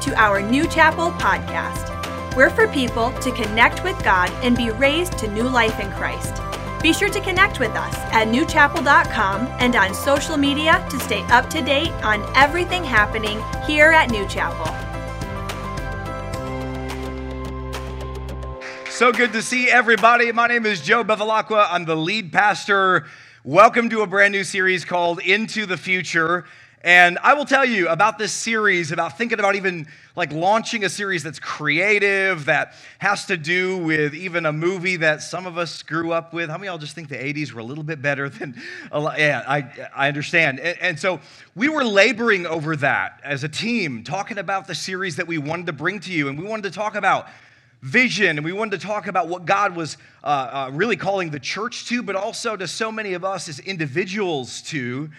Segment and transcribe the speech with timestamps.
[0.00, 1.94] to our New Chapel podcast.
[2.36, 6.42] We're for people to connect with God and be raised to new life in Christ.
[6.82, 11.48] Be sure to connect with us at newchapel.com and on social media to stay up
[11.50, 14.66] to date on everything happening here at New Chapel.
[18.90, 20.30] So good to see everybody.
[20.32, 21.68] My name is Joe Bevilacqua.
[21.70, 23.06] I'm the lead pastor.
[23.44, 26.44] Welcome to a brand new series called Into the Future.
[26.86, 30.88] And I will tell you about this series, about thinking about even like launching a
[30.88, 35.82] series that's creative, that has to do with even a movie that some of us
[35.82, 36.48] grew up with.
[36.48, 38.54] How many y'all just think the 80s were a little bit better than
[38.92, 39.18] a lot?
[39.18, 40.60] Yeah, I, I understand.
[40.60, 41.18] And, and so
[41.56, 45.66] we were laboring over that as a team, talking about the series that we wanted
[45.66, 46.28] to bring to you.
[46.28, 47.26] And we wanted to talk about
[47.82, 50.26] vision, and we wanted to talk about what God was uh,
[50.68, 54.62] uh, really calling the church to, but also to so many of us as individuals
[54.62, 55.10] to.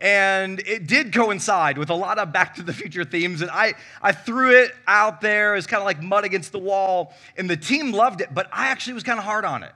[0.00, 3.42] And it did coincide with a lot of Back to the Future themes.
[3.42, 7.12] And I, I threw it out there as kind of like mud against the wall.
[7.36, 9.72] And the team loved it, but I actually was kind of hard on it.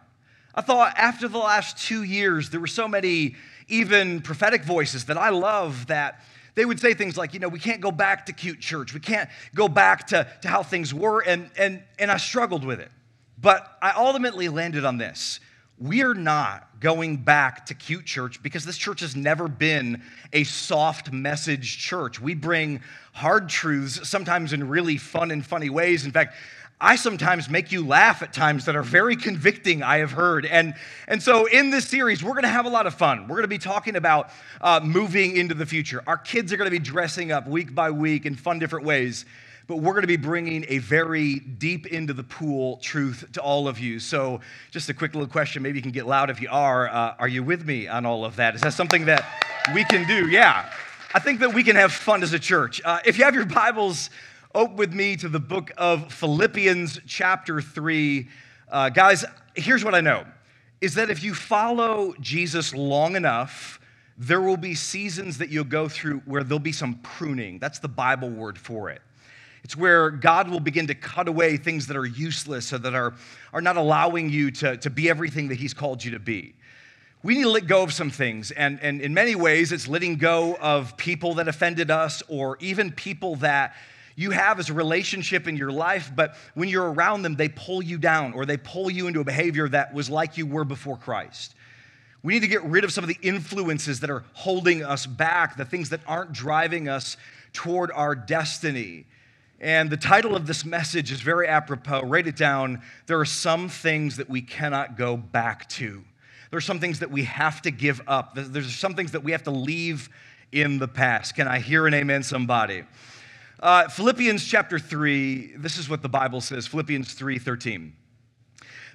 [0.55, 3.35] I thought after the last two years, there were so many
[3.69, 7.59] even prophetic voices that I love that they would say things like, you know, we
[7.59, 8.95] can't go back to cute church.
[8.95, 11.21] We can't go back to, to how things were.
[11.21, 12.91] And, and, and I struggled with it.
[13.39, 15.41] But I ultimately landed on this
[15.79, 21.13] we're not going back to cute church because this church has never been a soft
[21.13, 22.21] message church.
[22.21, 22.81] We bring
[23.13, 26.05] hard truths, sometimes in really fun and funny ways.
[26.05, 26.37] In fact,
[26.81, 30.45] I sometimes make you laugh at times that are very convicting, I have heard.
[30.45, 30.75] And,
[31.09, 33.27] and so, in this series, we're gonna have a lot of fun.
[33.27, 36.03] We're gonna be talking about uh, moving into the future.
[36.07, 39.25] Our kids are gonna be dressing up week by week in fun, different ways
[39.67, 43.67] but we're going to be bringing a very deep into the pool truth to all
[43.67, 43.99] of you.
[43.99, 44.41] So,
[44.71, 45.63] just a quick little question.
[45.63, 46.89] Maybe you can get loud if you are.
[46.89, 48.55] Uh, are you with me on all of that?
[48.55, 49.25] Is that something that
[49.75, 50.29] we can do?
[50.29, 50.71] Yeah.
[51.15, 52.83] I think that we can have fun as a church.
[52.85, 54.11] Uh, if you have your Bibles,
[54.55, 58.29] open with me to the book of Philippians, chapter 3.
[58.69, 59.25] Uh, guys,
[59.55, 60.25] here's what I know
[60.81, 63.81] is that if you follow Jesus long enough,
[64.19, 67.59] there will be seasons that you'll go through where there'll be some pruning.
[67.59, 69.01] That's the Bible word for it.
[69.65, 73.15] It's where God will begin to cut away things that are useless or that are,
[73.53, 76.55] are not allowing you to, to be everything that He's called you to be.
[77.23, 78.51] We need to let go of some things.
[78.51, 82.93] And, and in many ways, it's letting go of people that offended us or even
[82.93, 83.75] people that
[84.17, 87.83] you have as a relationship in your life, but when you're around them, they pull
[87.83, 90.97] you down or they pull you into a behavior that was like you were before
[90.97, 91.55] Christ.
[92.23, 95.57] We need to get rid of some of the influences that are holding us back,
[95.57, 97.17] the things that aren't driving us
[97.53, 99.07] toward our destiny.
[99.65, 102.03] And the title of this message is very apropos.
[102.03, 102.83] Write it down.
[103.07, 106.05] There are some things that we cannot go back to.
[106.51, 108.33] There are some things that we have to give up.
[108.35, 110.11] There's some things that we have to leave
[110.53, 111.35] in the past.
[111.35, 112.85] Can I hear an amen, somebody?
[113.59, 117.95] Uh, Philippians chapter 3, this is what the Bible says Philippians 3 13.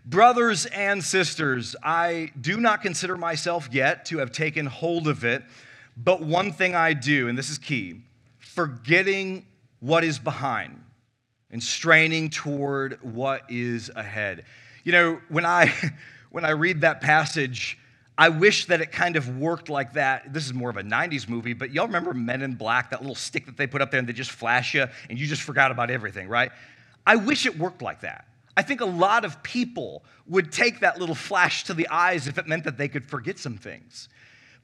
[0.05, 5.43] Brothers and sisters, I do not consider myself yet to have taken hold of it,
[5.97, 8.03] but one thing I do, and this is key
[8.37, 9.47] forgetting
[9.79, 10.83] what is behind
[11.51, 14.45] and straining toward what is ahead.
[14.83, 15.73] You know, when I
[16.31, 17.77] when I read that passage,
[18.17, 20.33] I wish that it kind of worked like that.
[20.33, 23.15] This is more of a 90s movie, but y'all remember Men in Black, that little
[23.15, 25.71] stick that they put up there and they just flash you and you just forgot
[25.71, 26.51] about everything, right?
[27.07, 28.25] I wish it worked like that.
[28.57, 32.37] I think a lot of people would take that little flash to the eyes if
[32.37, 34.09] it meant that they could forget some things.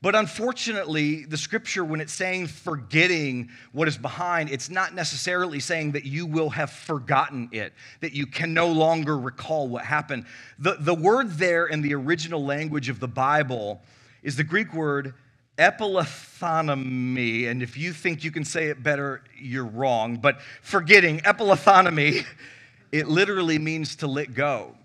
[0.01, 5.93] But unfortunately, the scripture, when it's saying forgetting what is behind, it's not necessarily saying
[5.93, 10.25] that you will have forgotten it, that you can no longer recall what happened.
[10.59, 13.81] The, the word there in the original language of the Bible
[14.21, 15.15] is the Greek word
[15.57, 17.47] epilethanomy.
[17.47, 20.17] And if you think you can say it better, you're wrong.
[20.17, 22.25] But forgetting, epilethanomy,
[22.91, 24.75] it literally means to let go.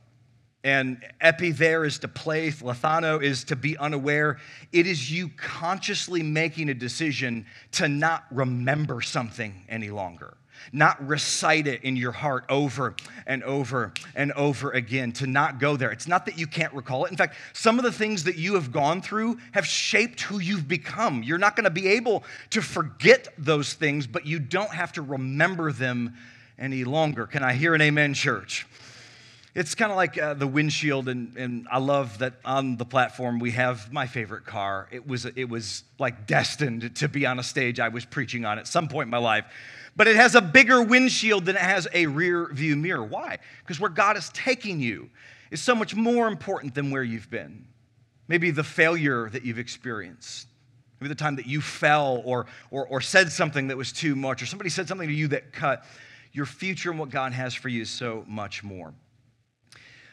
[0.62, 4.38] And epi there is to place, lethano is to be unaware.
[4.72, 10.36] It is you consciously making a decision to not remember something any longer,
[10.70, 12.94] not recite it in your heart over
[13.26, 15.92] and over and over again, to not go there.
[15.92, 17.10] It's not that you can't recall it.
[17.10, 20.68] In fact, some of the things that you have gone through have shaped who you've
[20.68, 21.22] become.
[21.22, 25.00] You're not going to be able to forget those things, but you don't have to
[25.00, 26.14] remember them
[26.58, 27.26] any longer.
[27.26, 28.66] Can I hear an amen, church?
[29.52, 33.40] It's kind of like uh, the windshield, and, and I love that on the platform
[33.40, 34.86] we have my favorite car.
[34.92, 38.60] It was, it was like destined to be on a stage I was preaching on
[38.60, 39.44] at some point in my life.
[39.96, 43.02] But it has a bigger windshield than it has a rear view mirror.
[43.02, 43.38] Why?
[43.60, 45.10] Because where God is taking you
[45.50, 47.66] is so much more important than where you've been.
[48.28, 50.46] Maybe the failure that you've experienced,
[51.00, 54.42] Maybe the time that you fell or, or, or said something that was too much,
[54.42, 55.84] or somebody said something to you that cut.
[56.32, 58.92] Your future and what God has for you is so much more.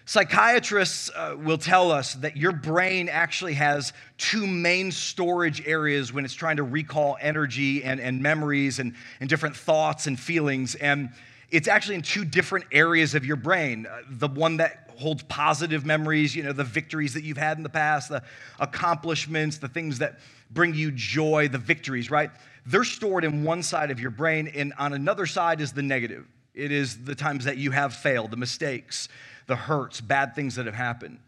[0.07, 6.23] Psychiatrists uh, will tell us that your brain actually has two main storage areas when
[6.23, 10.75] it's trying to recall energy and, and memories and, and different thoughts and feelings.
[10.75, 11.09] And
[11.51, 13.85] it's actually in two different areas of your brain.
[13.85, 17.63] Uh, the one that holds positive memories, you know, the victories that you've had in
[17.63, 18.23] the past, the
[18.61, 20.19] accomplishments, the things that
[20.51, 22.31] bring you joy, the victories, right?
[22.65, 26.25] They're stored in one side of your brain, and on another side is the negative.
[26.55, 29.09] It is the times that you have failed, the mistakes,
[29.47, 31.19] the hurts, bad things that have happened.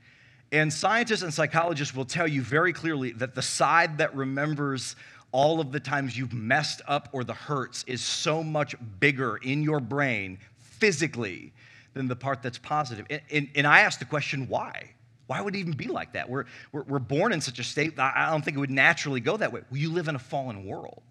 [0.52, 4.96] And scientists and psychologists will tell you very clearly that the side that remembers
[5.32, 9.62] all of the times you've messed up or the hurts is so much bigger in
[9.62, 11.54] your brain physically
[11.94, 13.06] than the part that's positive.
[13.10, 14.92] And, and, and I ask the question, why?
[15.28, 16.28] Why would it even be like that?
[16.28, 19.38] We're, we're, we're born in such a state, I don't think it would naturally go
[19.38, 19.62] that way.
[19.70, 21.04] Well, you live in a fallen world.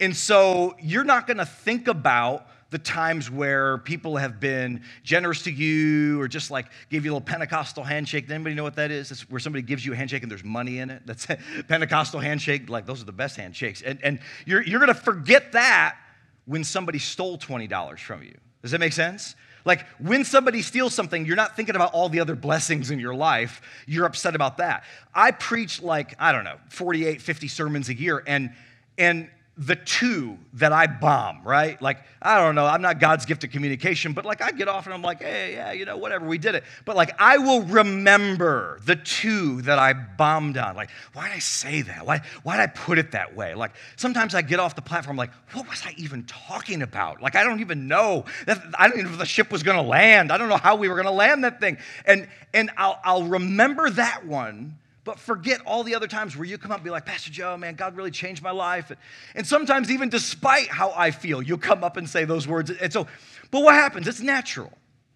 [0.00, 5.50] And so you're not to think about the times where people have been generous to
[5.50, 8.26] you or just like give you a little Pentecostal handshake.
[8.26, 9.10] Does anybody know what that is?
[9.10, 11.02] It's where somebody gives you a handshake and there's money in it.
[11.06, 11.38] That's a
[11.68, 12.68] Pentecostal handshake.
[12.68, 13.80] Like those are the best handshakes.
[13.80, 15.96] And, and you're, you're going to forget that
[16.44, 18.36] when somebody stole $20 from you.
[18.60, 19.34] Does that make sense?
[19.64, 23.14] Like when somebody steals something, you're not thinking about all the other blessings in your
[23.14, 23.62] life.
[23.86, 24.84] You're upset about that.
[25.14, 28.22] I preach like, I don't know, 48, 50 sermons a year.
[28.26, 28.52] And,
[28.96, 31.80] and the two that I bomb, right?
[31.82, 34.86] Like, I don't know, I'm not God's gift of communication, but like I get off
[34.86, 36.62] and I'm like, hey, yeah, you know, whatever, we did it.
[36.84, 40.76] But like, I will remember the two that I bombed on.
[40.76, 42.06] Like, why did I say that?
[42.06, 43.54] Why, why did I put it that way?
[43.54, 47.20] Like, sometimes I get off the platform, like, what was I even talking about?
[47.20, 48.26] Like, I don't even know.
[48.46, 50.30] That, I don't even know if the ship was gonna land.
[50.30, 51.78] I don't know how we were gonna land that thing.
[52.06, 54.76] And, and I'll, I'll remember that one
[55.08, 57.56] but forget all the other times where you come up and be like, Pastor Joe,
[57.56, 58.92] man, God really changed my life.
[59.34, 62.70] And sometimes, even despite how I feel, you'll come up and say those words.
[62.70, 63.06] And so,
[63.50, 64.06] but what happens?
[64.06, 64.70] It's natural.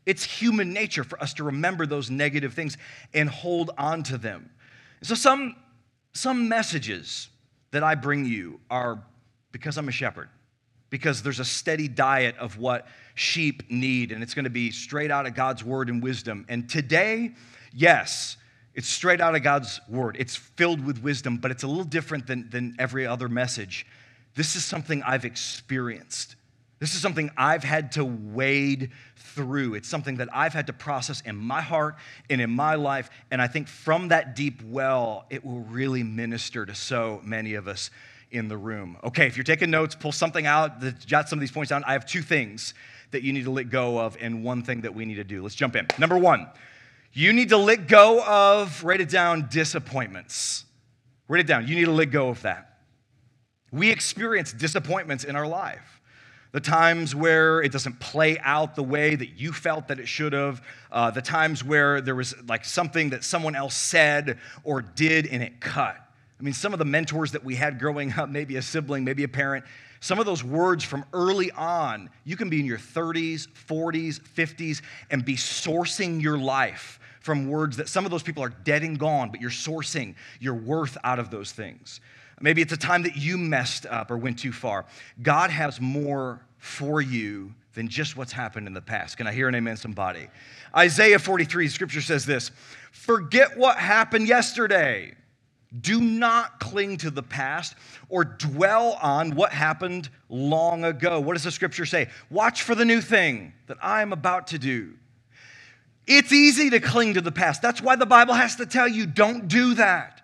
[0.06, 2.78] It's human nature for us to remember those negative things
[3.12, 4.48] and hold on to them.
[5.02, 5.56] So, some,
[6.14, 7.28] some messages
[7.72, 8.98] that I bring you are
[9.50, 10.30] because I'm a shepherd,
[10.88, 15.10] because there's a steady diet of what sheep need, and it's going to be straight
[15.10, 16.46] out of God's word and wisdom.
[16.48, 17.32] And today,
[17.74, 18.38] yes,
[18.74, 20.16] it's straight out of God's word.
[20.18, 23.86] It's filled with wisdom, but it's a little different than, than every other message.
[24.34, 26.36] This is something I've experienced.
[26.78, 29.74] This is something I've had to wade through.
[29.74, 31.96] It's something that I've had to process in my heart
[32.28, 33.08] and in my life.
[33.30, 37.68] And I think from that deep well, it will really minister to so many of
[37.68, 37.90] us
[38.32, 38.96] in the room.
[39.04, 41.84] Okay, if you're taking notes, pull something out, jot some of these points down.
[41.84, 42.74] I have two things
[43.12, 45.42] that you need to let go of and one thing that we need to do.
[45.42, 45.86] Let's jump in.
[45.98, 46.48] Number one,
[47.14, 50.64] you need to let go of, write it down, disappointments.
[51.28, 51.66] Write it down.
[51.68, 52.78] You need to let go of that.
[53.70, 56.00] We experience disappointments in our life.
[56.52, 60.34] The times where it doesn't play out the way that you felt that it should
[60.34, 60.62] have.
[60.90, 65.42] Uh, the times where there was like something that someone else said or did and
[65.42, 65.96] it cut.
[66.38, 69.22] I mean, some of the mentors that we had growing up, maybe a sibling, maybe
[69.22, 69.64] a parent,
[70.00, 74.82] some of those words from early on, you can be in your 30s, 40s, 50s,
[75.10, 78.98] and be sourcing your life from words that some of those people are dead and
[78.98, 82.00] gone, but you're sourcing your worth out of those things.
[82.40, 84.84] Maybe it's a time that you messed up or went too far.
[85.22, 89.16] God has more for you than just what's happened in the past.
[89.16, 90.28] Can I hear an amen, somebody?
[90.76, 92.50] Isaiah 43, scripture says this
[92.90, 95.14] Forget what happened yesterday.
[95.80, 97.76] Do not cling to the past
[98.10, 101.18] or dwell on what happened long ago.
[101.18, 102.10] What does the scripture say?
[102.28, 104.92] Watch for the new thing that I am about to do.
[106.06, 107.62] It's easy to cling to the past.
[107.62, 110.20] That's why the Bible has to tell you don't do that.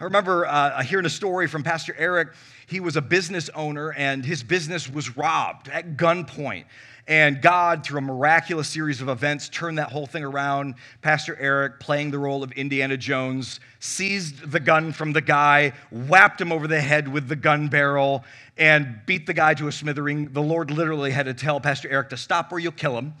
[0.00, 2.30] I remember uh, hearing a story from Pastor Eric.
[2.66, 6.64] He was a business owner and his business was robbed at gunpoint.
[7.06, 10.76] And God, through a miraculous series of events, turned that whole thing around.
[11.02, 16.40] Pastor Eric, playing the role of Indiana Jones, seized the gun from the guy, whapped
[16.40, 18.24] him over the head with the gun barrel,
[18.56, 20.32] and beat the guy to a smithering.
[20.32, 23.14] The Lord literally had to tell Pastor Eric to stop or you'll kill him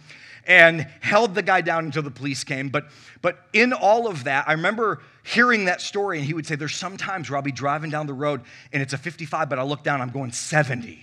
[0.46, 2.68] and held the guy down until the police came.
[2.68, 2.86] But,
[3.22, 6.74] but in all of that, I remember hearing that story, and he would say, There's
[6.74, 8.42] sometimes where I'll be driving down the road
[8.72, 10.98] and it's a 55, but I look down, I'm going 70.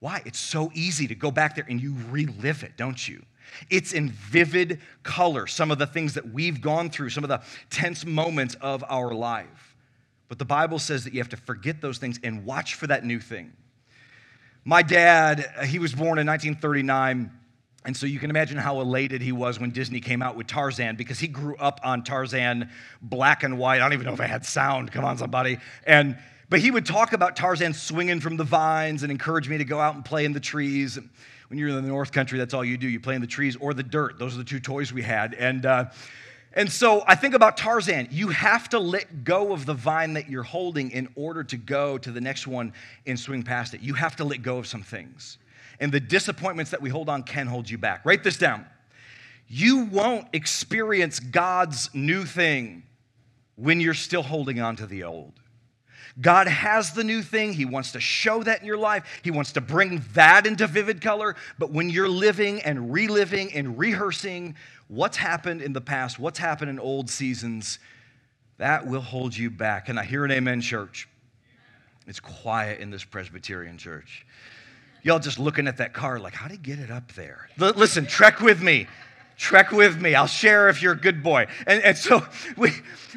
[0.00, 0.22] Why?
[0.24, 3.22] It's so easy to go back there and you relive it, don't you?
[3.70, 7.42] It's in vivid color, some of the things that we've gone through, some of the
[7.70, 9.76] tense moments of our life.
[10.28, 13.04] But the Bible says that you have to forget those things and watch for that
[13.04, 13.52] new thing.
[14.64, 17.30] My dad, he was born in 1939.
[17.84, 20.94] And so you can imagine how elated he was when Disney came out with Tarzan
[20.96, 22.70] because he grew up on Tarzan
[23.00, 23.76] black and white.
[23.80, 24.92] I don't even know if I had sound.
[24.92, 25.58] Come on, somebody.
[25.84, 26.16] And
[26.48, 29.80] But he would talk about Tarzan swinging from the vines and encourage me to go
[29.80, 30.98] out and play in the trees.
[31.48, 32.88] When you're in the North Country, that's all you do.
[32.88, 34.18] You play in the trees or the dirt.
[34.18, 35.34] Those are the two toys we had.
[35.34, 35.86] And, uh,
[36.54, 38.08] and so I think about Tarzan.
[38.10, 41.98] You have to let go of the vine that you're holding in order to go
[41.98, 42.72] to the next one
[43.06, 43.80] and swing past it.
[43.80, 45.38] You have to let go of some things.
[45.80, 48.04] And the disappointments that we hold on can hold you back.
[48.04, 48.66] Write this down.
[49.48, 52.84] You won't experience God's new thing
[53.56, 55.32] when you're still holding on to the old.
[56.20, 57.54] God has the new thing.
[57.54, 59.20] He wants to show that in your life.
[59.22, 61.36] He wants to bring that into vivid color.
[61.58, 64.56] But when you're living and reliving and rehearsing
[64.88, 67.78] what's happened in the past, what's happened in old seasons,
[68.58, 69.86] that will hold you back.
[69.86, 71.08] Can I hear an amen, church?
[72.06, 74.26] It's quiet in this Presbyterian church.
[75.02, 77.48] Y'all just looking at that car like, how did he get it up there?
[77.60, 78.86] L- listen, trek with me.
[79.36, 80.14] Trek with me.
[80.14, 81.46] I'll share if you're a good boy.
[81.66, 82.24] And, and so
[82.56, 82.70] we,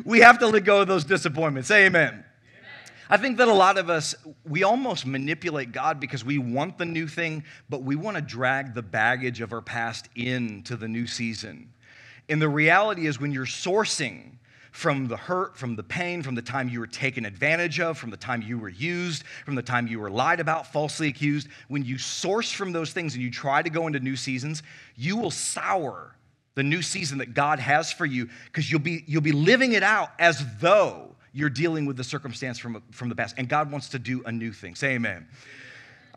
[0.04, 1.70] we have to let go of those disappointments.
[1.70, 2.24] Amen.
[3.08, 4.16] I think that a lot of us,
[4.46, 8.74] we almost manipulate God because we want the new thing, but we want to drag
[8.74, 11.70] the baggage of our past into the new season.
[12.30, 14.32] And the reality is, when you're sourcing
[14.76, 18.10] from the hurt, from the pain, from the time you were taken advantage of, from
[18.10, 21.86] the time you were used, from the time you were lied about, falsely accused, when
[21.86, 24.64] you source from those things and you try to go into new seasons,
[24.98, 26.14] you will sour
[26.56, 29.82] the new season that God has for you because you'll be, you'll be living it
[29.82, 33.36] out as though you're dealing with the circumstance from, from the past.
[33.38, 34.76] And God wants to do a new thing.
[34.76, 35.26] Say amen.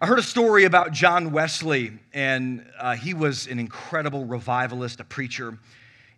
[0.01, 5.05] I heard a story about John Wesley, and uh, he was an incredible revivalist, a
[5.05, 5.59] preacher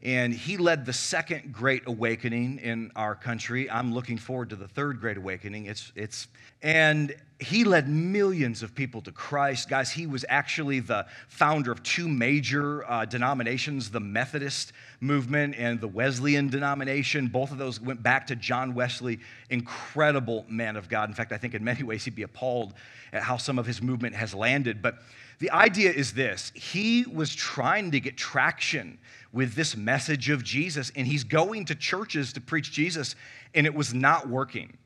[0.02, 3.70] and he led the second great awakening in our country.
[3.70, 5.66] I'm looking forward to the third great awakening.
[5.66, 6.28] It's, it's,
[6.62, 9.68] and he led millions of people to Christ.
[9.68, 15.78] Guys, he was actually the founder of two major uh, denominations the Methodist movement and
[15.80, 17.28] the Wesleyan denomination.
[17.28, 21.10] Both of those went back to John Wesley, incredible man of God.
[21.10, 22.72] In fact, I think in many ways he'd be appalled
[23.12, 24.80] at how some of his movement has landed.
[24.80, 25.02] But
[25.40, 28.98] the idea is this he was trying to get traction
[29.32, 33.16] with this message of Jesus, and he's going to churches to preach Jesus,
[33.54, 34.76] and it was not working.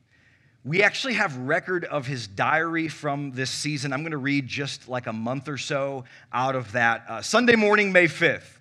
[0.64, 3.92] We actually have record of his diary from this season.
[3.92, 7.04] I'm going to read just like a month or so out of that.
[7.08, 8.58] Uh, Sunday morning, May 5th,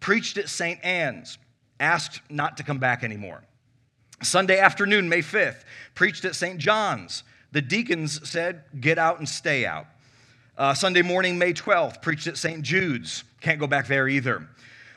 [0.00, 0.82] preached at St.
[0.84, 1.38] Anne's,
[1.78, 3.44] asked not to come back anymore.
[4.22, 5.64] Sunday afternoon, May 5th,
[5.94, 6.58] preached at St.
[6.58, 7.22] John's.
[7.52, 9.86] The deacons said, get out and stay out.
[10.58, 12.62] Uh, Sunday morning, May 12th, preached at St.
[12.62, 13.24] Jude's.
[13.42, 14.48] Can't go back there either.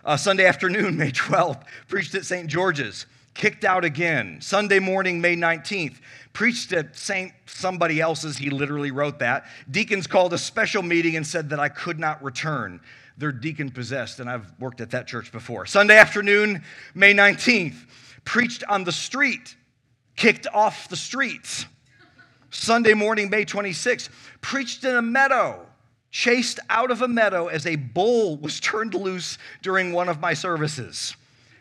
[0.05, 2.47] Uh, Sunday afternoon, May 12th, preached at St.
[2.47, 3.05] George's.
[3.33, 4.39] Kicked out again.
[4.39, 5.97] Sunday morning, May 19th,
[6.31, 7.33] preached at St.
[7.45, 8.37] somebody else's.
[8.37, 9.47] He literally wrote that.
[9.69, 12.79] Deacons called a special meeting and said that I could not return.
[13.17, 15.65] They're deacon possessed, and I've worked at that church before.
[15.65, 16.63] Sunday afternoon,
[16.95, 17.75] May 19th,
[18.23, 19.57] preached on the street,
[20.15, 21.65] kicked off the streets.
[22.51, 24.09] Sunday morning, May 26th,
[24.41, 25.65] preached in a meadow,
[26.11, 30.33] chased out of a meadow as a bull was turned loose during one of my
[30.33, 31.15] services.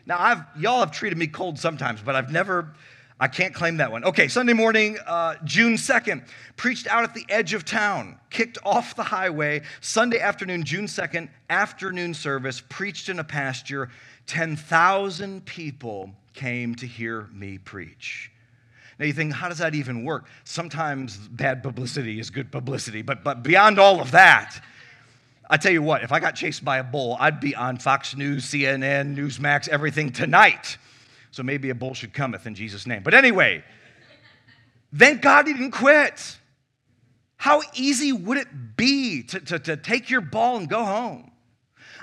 [0.05, 2.73] Now, I've, y'all have treated me cold sometimes, but I've never,
[3.19, 4.03] I can't claim that one.
[4.03, 8.95] Okay, Sunday morning, uh, June 2nd, preached out at the edge of town, kicked off
[8.95, 9.61] the highway.
[9.81, 13.89] Sunday afternoon, June 2nd, afternoon service, preached in a pasture.
[14.25, 18.31] 10,000 people came to hear me preach.
[18.99, 20.25] Now you think, how does that even work?
[20.43, 24.61] Sometimes bad publicity is good publicity, but, but beyond all of that,
[25.49, 28.15] I tell you what, if I got chased by a bull, I'd be on Fox
[28.15, 30.77] News, CNN, Newsmax, everything tonight.
[31.31, 33.01] So maybe a bull should cometh in Jesus' name.
[33.01, 33.63] But anyway,
[34.95, 36.37] thank God he didn't quit.
[37.37, 41.31] How easy would it be to, to, to take your ball and go home?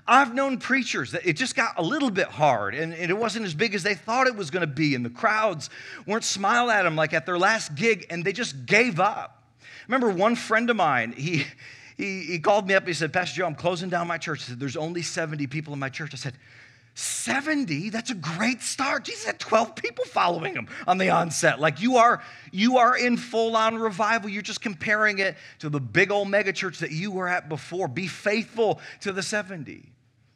[0.09, 3.45] I've known preachers that it just got a little bit hard and, and it wasn't
[3.45, 5.69] as big as they thought it was going to be, and the crowds
[6.07, 9.43] weren't smiling at them like at their last gig, and they just gave up.
[9.61, 11.45] I remember one friend of mine, he,
[11.97, 14.45] he, he called me up, and he said, Pastor Joe, I'm closing down my church.
[14.45, 16.13] He said, There's only 70 people in my church.
[16.15, 16.35] I said,
[16.99, 21.83] 70 that's a great start jesus had 12 people following him on the onset like
[21.83, 22.23] you are
[22.53, 26.79] you are in full-on revival you're just comparing it to the big old mega church
[26.79, 29.93] that you were at before be faithful to the 70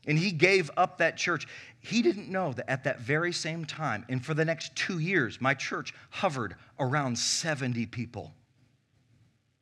[0.06, 1.46] and he gave up that church.
[1.80, 5.40] He didn't know that at that very same time, and for the next two years,
[5.40, 8.32] my church hovered around 70 people.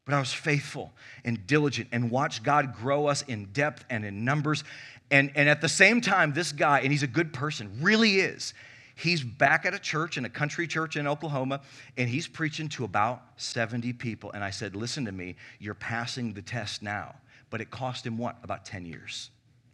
[0.05, 0.93] But I was faithful
[1.25, 4.65] and diligent and watched God grow us in depth and in numbers.
[5.11, 8.55] And, and at the same time, this guy, and he's a good person, really is.
[8.95, 11.61] He's back at a church, in a country church in Oklahoma,
[11.97, 14.33] and he's preaching to about 70 people.
[14.33, 17.15] And I said, Listen to me, you're passing the test now.
[17.51, 18.39] But it cost him what?
[18.43, 19.31] About 10 years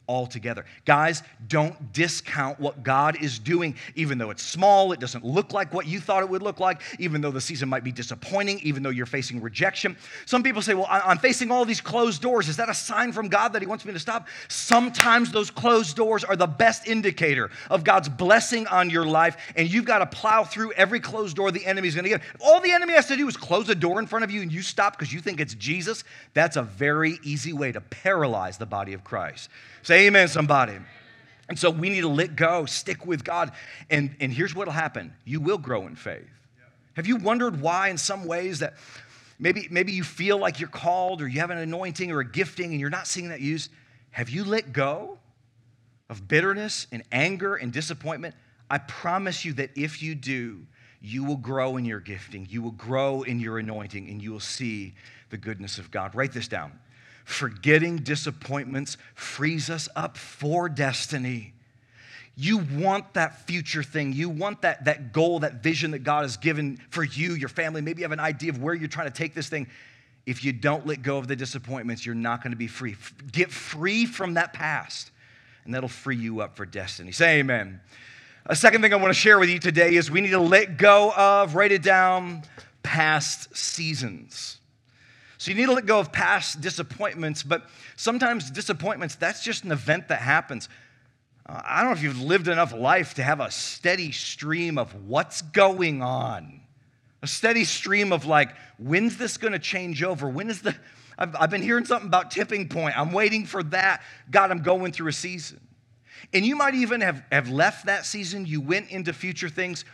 [0.08, 0.64] altogether.
[0.84, 5.72] Guys, don't discount what God is doing, even though it's small, it doesn't look like
[5.72, 8.82] what you thought it would look like, even though the season might be disappointing, even
[8.82, 9.96] though you're facing rejection.
[10.26, 12.48] Some people say, Well, I'm facing all these closed doors.
[12.48, 14.28] Is that a sign from God that He wants me to stop?
[14.48, 19.72] Sometimes those closed doors are the best indicator of God's blessing on your life, and
[19.72, 22.22] you've got to plow through every closed door the enemy's going to get.
[22.40, 24.52] All the enemy has to do is close a door in front of you and
[24.52, 26.04] you stop because you think it's Jesus.
[26.34, 29.48] That's a very easy way to paralyze the body of Christ.
[29.82, 30.78] Say amen, somebody.
[31.48, 33.52] And so we need to let go, stick with God.
[33.90, 36.28] And, and here's what'll happen you will grow in faith.
[36.94, 38.74] Have you wondered why, in some ways, that
[39.38, 42.70] maybe, maybe you feel like you're called or you have an anointing or a gifting
[42.70, 43.70] and you're not seeing that used?
[44.10, 45.18] Have you let go
[46.08, 48.34] of bitterness and anger and disappointment?
[48.70, 50.66] I promise you that if you do,
[51.00, 54.40] you will grow in your gifting, you will grow in your anointing, and you will
[54.40, 54.94] see
[55.28, 56.14] the goodness of God.
[56.14, 56.78] Write this down.
[57.24, 61.54] Forgetting disappointments frees us up for destiny.
[62.36, 64.12] You want that future thing.
[64.12, 67.80] You want that, that goal, that vision that God has given for you, your family.
[67.80, 69.68] Maybe you have an idea of where you're trying to take this thing.
[70.26, 72.96] If you don't let go of the disappointments, you're not going to be free.
[73.30, 75.10] Get free from that past,
[75.64, 77.12] and that'll free you up for destiny.
[77.12, 77.80] Say amen.
[78.46, 80.76] A second thing I want to share with you today is we need to let
[80.76, 82.42] go of, write it down,
[82.82, 84.58] past seasons.
[85.44, 89.72] So you need to let go of past disappointments, but sometimes disappointments, that's just an
[89.72, 90.70] event that happens.
[91.44, 95.06] Uh, I don't know if you've lived enough life to have a steady stream of
[95.06, 96.62] what's going on.
[97.20, 100.30] A steady stream of like, when's this going to change over?
[100.30, 100.74] When is the,
[101.18, 102.98] I've, I've been hearing something about tipping point.
[102.98, 104.02] I'm waiting for that.
[104.30, 105.60] God, I'm going through a season.
[106.32, 108.46] And you might even have, have left that season.
[108.46, 109.84] You went into future things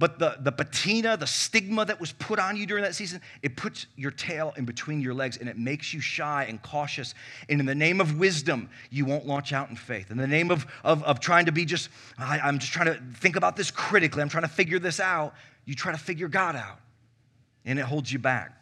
[0.00, 3.54] but the, the patina, the stigma that was put on you during that season, it
[3.54, 7.14] puts your tail in between your legs and it makes you shy and cautious.
[7.50, 10.10] And in the name of wisdom, you won't launch out in faith.
[10.10, 12.98] In the name of, of, of trying to be just, I, I'm just trying to
[13.18, 15.34] think about this critically, I'm trying to figure this out,
[15.66, 16.80] you try to figure God out.
[17.66, 18.52] And it holds you back.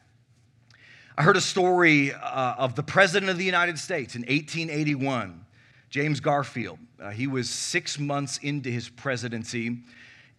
[1.16, 5.46] I heard a story uh, of the President of the United States in 1881,
[5.88, 6.80] James Garfield.
[7.00, 9.78] Uh, he was six months into his presidency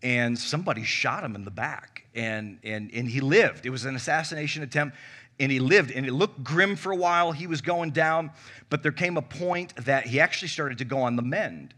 [0.02, 2.06] and somebody shot him in the back.
[2.16, 3.66] And, and, and he lived.
[3.66, 4.96] It was an assassination attempt
[5.40, 7.32] and he lived and it looked grim for a while.
[7.32, 8.32] He was going down
[8.70, 11.74] but there came a point that he actually started to go on the mend.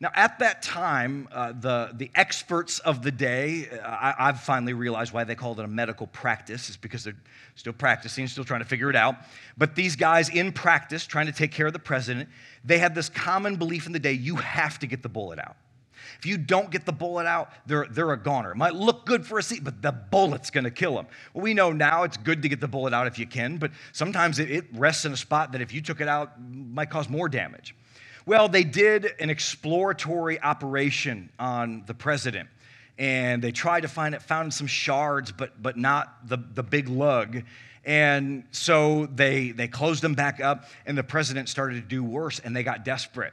[0.00, 4.72] Now at that time uh, the, the experts of the day uh, I, i've finally
[4.72, 7.16] realized why they called it a medical practice is because they're
[7.54, 9.16] still practicing still trying to figure it out.
[9.56, 12.28] But these guys in practice trying to take care of the president
[12.64, 15.56] they had this common belief in the day you have to get the bullet out
[16.22, 18.52] if you don't get the bullet out, they're, they're a goner.
[18.52, 21.08] It might look good for a seat, but the bullet's going to kill them.
[21.34, 23.72] Well, we know now it's good to get the bullet out if you can, but
[23.90, 27.08] sometimes it, it rests in a spot that if you took it out, might cause
[27.08, 27.74] more damage.
[28.24, 32.48] Well, they did an exploratory operation on the president
[33.00, 36.88] and they tried to find it, found some shards, but, but not the, the big
[36.88, 37.42] lug.
[37.84, 42.38] And so they, they closed them back up, and the president started to do worse,
[42.38, 43.32] and they got desperate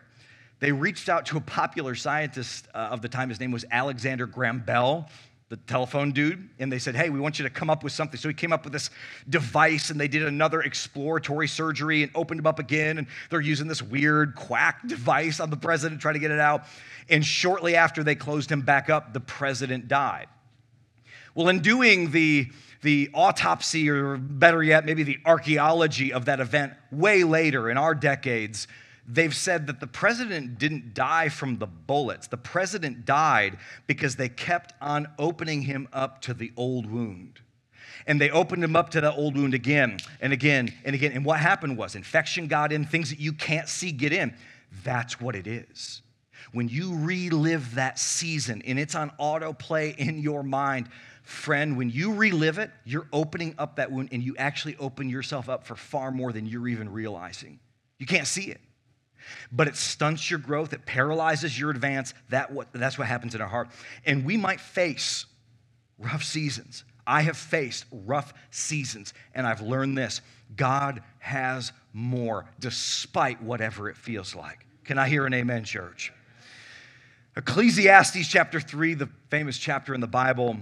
[0.60, 3.30] they reached out to a popular scientist uh, of the time.
[3.30, 5.10] His name was Alexander Graham Bell,
[5.48, 8.20] the telephone dude, and they said, Hey, we want you to come up with something.
[8.20, 8.90] So he came up with this
[9.30, 12.98] device, and they did another exploratory surgery and opened him up again.
[12.98, 16.66] And they're using this weird quack device on the president, trying to get it out.
[17.10, 20.28] And shortly after they closed him back up, the president died.
[21.36, 22.48] Well, in doing the
[22.82, 27.94] the autopsy, or better yet, maybe the archaeology of that event way later in our
[27.94, 28.70] decades,
[29.10, 32.28] they've said that the president didn't die from the bullets.
[32.28, 37.40] The president died because they kept on opening him up to the old wound.
[38.06, 41.12] And they opened him up to the old wound again and again and again.
[41.12, 44.34] And what happened was infection got in, things that you can't see get in.
[44.84, 46.02] That's what it is.
[46.52, 50.88] When you relive that season and it's on autoplay in your mind,
[51.24, 55.50] friend, when you relive it, you're opening up that wound and you actually open yourself
[55.50, 57.60] up for far more than you're even realizing.
[57.98, 58.62] You can't see it
[59.52, 62.14] but it stunts your growth, it paralyzes your advance.
[62.30, 63.70] That what, that's what happens in our heart.
[64.06, 65.26] And we might face
[65.98, 66.84] rough seasons.
[67.06, 70.22] I have faced rough seasons, and I've learned this
[70.56, 74.66] God has more, despite whatever it feels like.
[74.84, 76.14] Can I hear an amen, church?
[77.36, 80.58] Ecclesiastes chapter 3, the famous chapter in the Bible,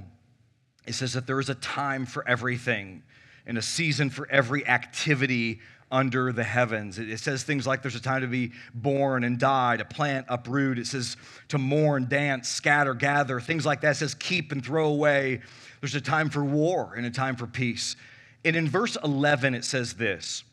[0.85, 3.03] it says that there is a time for everything
[3.45, 5.59] and a season for every activity
[5.91, 6.99] under the heavens.
[6.99, 10.77] It, says things like there's a time to be born and die, to plant, uproot.
[10.79, 11.15] It says
[11.49, 13.91] to mourn, dance, scatter, gather, things like that.
[13.91, 15.41] It says keep and throw away.
[15.81, 17.95] There's a time for war and a time for peace.
[18.43, 20.43] And in verse 11, it says this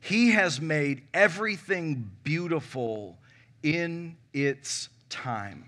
[0.00, 3.18] He has made everything beautiful
[3.62, 5.64] in its time.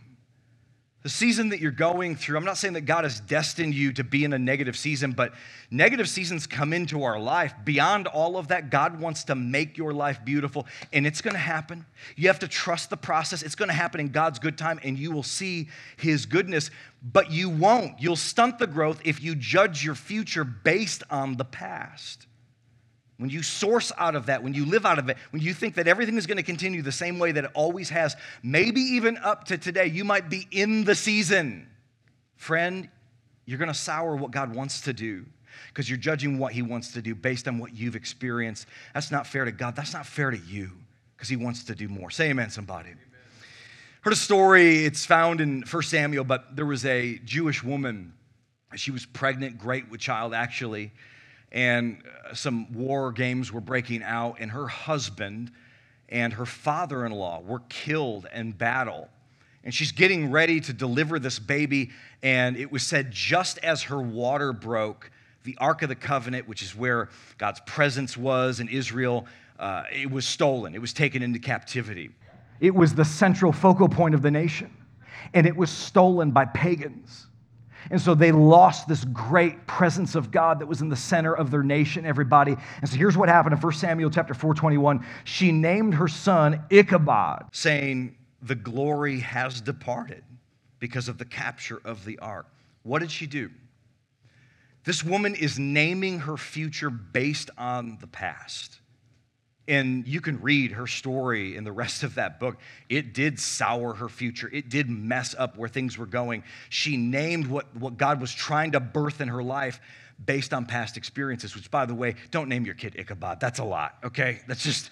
[1.05, 4.03] The season that you're going through, I'm not saying that God has destined you to
[4.03, 5.35] be in a negative season, but
[5.71, 7.53] negative seasons come into our life.
[7.63, 11.85] Beyond all of that, God wants to make your life beautiful, and it's to happen.
[12.17, 13.43] You have to trust the process.
[13.43, 16.71] It's to happen in God's good time, and you will see His goodness,
[17.03, 18.01] but you won't.
[18.01, 22.27] You'll stunt the growth if you judge your future based on the past.
[23.19, 25.77] When you source out of that, when you live out of it, when you think
[25.77, 29.17] that everything is going to continue the same way that it always has, maybe even
[29.19, 31.69] up to today, you might be in the season.
[32.37, 32.89] Friend,
[33.47, 35.25] you're going to sour what God wants to do
[35.69, 38.67] because you're judging what He wants to do based on what you've experienced.
[38.95, 39.77] That's not fair to God.
[39.77, 40.73] That's not fair to you
[41.17, 42.11] because He wants to do more.
[42.11, 42.89] Say amen, somebody.
[42.89, 42.99] Amen.
[44.01, 48.13] Heard a story, it's found in 1 Samuel, but there was a Jewish woman.
[48.75, 50.91] She was pregnant, great with child, actually
[51.55, 55.53] and uh, some war games were breaking out, and her husband
[56.09, 59.09] and her father in law were killed in battle.
[59.63, 61.91] And she's getting ready to deliver this baby,
[62.23, 65.11] and it was said just as her water broke,
[65.45, 69.27] the Ark of the Covenant, which is where God's presence was in Israel,
[69.59, 70.75] uh, it was stolen.
[70.75, 72.11] It was taken into captivity.
[72.61, 74.77] It was the central focal point of the nation,
[75.33, 77.27] and it was stolen by pagans.
[77.91, 81.51] And so they lost this great presence of God that was in the center of
[81.51, 82.57] their nation, everybody.
[82.81, 85.05] And so here's what happened in 1 Samuel chapter 421.
[85.25, 90.25] She named her son Ichabod, saying, The glory has departed
[90.79, 92.47] because of the capture of the ark.
[92.83, 93.51] What did she do?
[94.85, 98.81] This woman is naming her future based on the past.
[99.67, 102.59] And you can read her story in the rest of that book.
[102.89, 104.51] It did sour her future.
[104.53, 106.45] It did mess up where things were going.
[106.69, 109.81] She named what, what God was trying to birth in her life
[110.25, 113.41] based on past experiences, which, by the way, don't name your kid Ichabod.
[113.41, 114.41] That's a lot, okay?
[114.47, 114.91] That's just,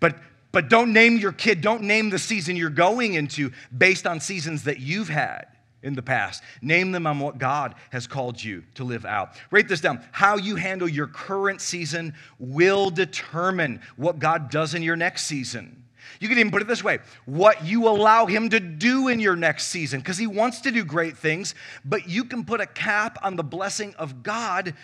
[0.00, 0.16] but
[0.50, 4.64] but don't name your kid, don't name the season you're going into based on seasons
[4.64, 5.46] that you've had
[5.82, 6.42] in the past.
[6.60, 9.30] Name them on what God has called you to live out.
[9.50, 10.02] Write this down.
[10.12, 15.84] How you handle your current season will determine what God does in your next season.
[16.20, 19.36] You can even put it this way what you allow Him to do in your
[19.36, 23.18] next season, because He wants to do great things, but you can put a cap
[23.22, 24.74] on the blessing of God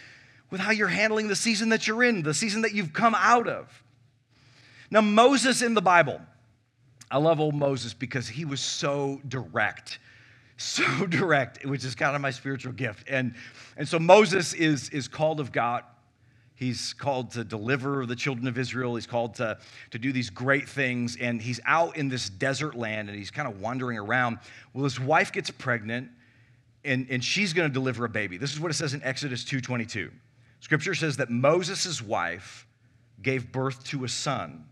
[0.50, 3.48] with how you're handling the season that you're in, the season that you've come out
[3.48, 3.82] of.
[4.90, 6.20] Now, Moses in the Bible,
[7.10, 9.98] I love old Moses because he was so direct
[10.56, 13.08] so direct, which is kind of my spiritual gift.
[13.08, 13.34] And,
[13.76, 15.84] and so Moses is, is called of God.
[16.56, 18.94] He's called to deliver the children of Israel.
[18.94, 19.58] He's called to,
[19.90, 21.16] to do these great things.
[21.16, 24.38] And he's out in this desert land and he's kind of wandering around.
[24.72, 26.10] Well, his wife gets pregnant
[26.84, 28.36] and, and she's going to deliver a baby.
[28.36, 30.10] This is what it says in Exodus 2.22.
[30.60, 32.66] Scripture says that Moses' wife
[33.20, 34.64] gave birth to a son.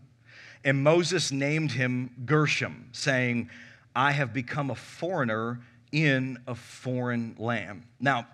[0.63, 3.49] And Moses named him Gershom, saying,
[3.95, 5.59] I have become a foreigner
[5.93, 7.83] in a foreign land.
[8.01, 8.27] Now,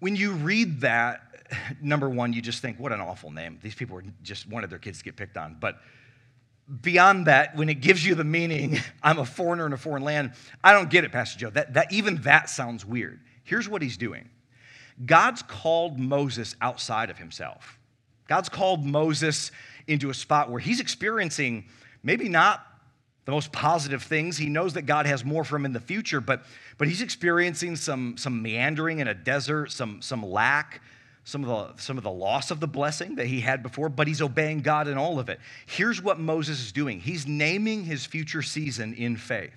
[0.00, 1.22] when you read that,
[1.80, 3.60] number one, you just think, what an awful name.
[3.62, 5.56] These people just wanted their kids to get picked on.
[5.60, 5.78] But
[6.80, 10.32] beyond that, when it gives you the meaning, I'm a foreigner in a foreign land,
[10.64, 11.50] I don't get it, Pastor Joe.
[11.50, 13.20] That, that, even that sounds weird.
[13.44, 14.28] Here's what he's doing
[15.06, 17.78] God's called Moses outside of himself.
[18.26, 19.52] God's called Moses
[19.86, 21.66] into a spot where he's experiencing
[22.02, 22.66] maybe not
[23.24, 24.36] the most positive things.
[24.36, 26.42] He knows that God has more for him in the future, but,
[26.78, 30.80] but he's experiencing some, some meandering in a desert, some, some lack,
[31.24, 34.08] some of, the, some of the loss of the blessing that he had before, but
[34.08, 35.38] he's obeying God in all of it.
[35.66, 39.54] Here's what Moses is doing he's naming his future season in faith.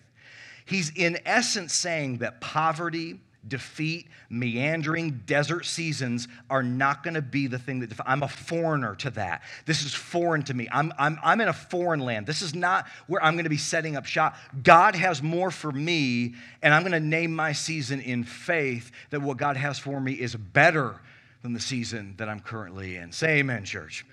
[0.65, 7.47] He's in essence saying that poverty, defeat, meandering desert seasons are not going to be
[7.47, 9.43] the thing that I'm a foreigner to that.
[9.65, 10.67] This is foreign to me.
[10.71, 12.25] I'm, I'm, I'm in a foreign land.
[12.25, 14.35] This is not where I'm going to be setting up shop.
[14.63, 19.21] God has more for me, and I'm going to name my season in faith that
[19.21, 20.99] what God has for me is better
[21.41, 23.11] than the season that I'm currently in.
[23.11, 24.05] Say amen, church.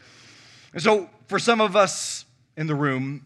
[0.73, 2.25] And so, for some of us
[2.57, 3.25] in the room,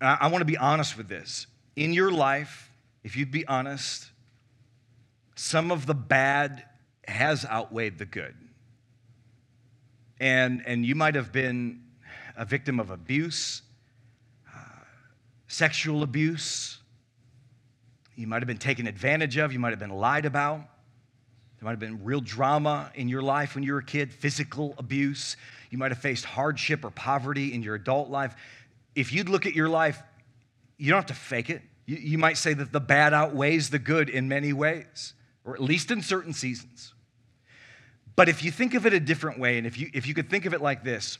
[0.00, 1.46] I, I want to be honest with this.
[1.74, 2.70] In your life,
[3.04, 4.10] if you'd be honest,
[5.36, 6.64] some of the bad
[7.06, 8.34] has outweighed the good.
[10.18, 11.82] And, and you might have been
[12.36, 13.62] a victim of abuse,
[14.52, 14.58] uh,
[15.46, 16.78] sexual abuse.
[18.16, 19.52] You might have been taken advantage of.
[19.52, 20.58] You might have been lied about.
[20.58, 24.74] There might have been real drama in your life when you were a kid, physical
[24.78, 25.36] abuse.
[25.70, 28.34] You might have faced hardship or poverty in your adult life.
[28.94, 30.02] If you'd look at your life,
[30.78, 31.60] you don't have to fake it.
[31.84, 35.12] You, you might say that the bad outweighs the good in many ways
[35.46, 36.92] or at least in certain seasons.
[38.16, 40.28] But if you think of it a different way, and if you, if you could
[40.28, 41.18] think of it like this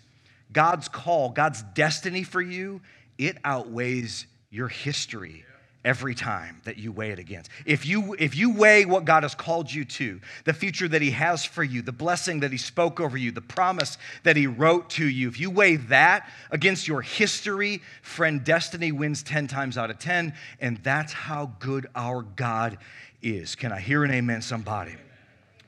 [0.53, 2.81] God's call, God's destiny for you
[3.19, 5.45] it outweighs your history
[5.85, 7.49] every time that you weigh it against.
[7.65, 11.13] If you if you weigh what God has called you to, the future that he
[11.13, 14.91] has for you, the blessing that he spoke over you, the promise that he wrote
[14.91, 19.91] to you, if you weigh that against your history, friend, destiny wins 10 times out
[19.91, 22.79] of 10, and that's how good our God
[23.27, 23.55] is.
[23.55, 24.97] Can I hear an amen somebody?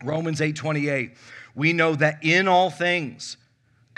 [0.04, 1.16] Romans 8:28.
[1.54, 3.36] We know that in all things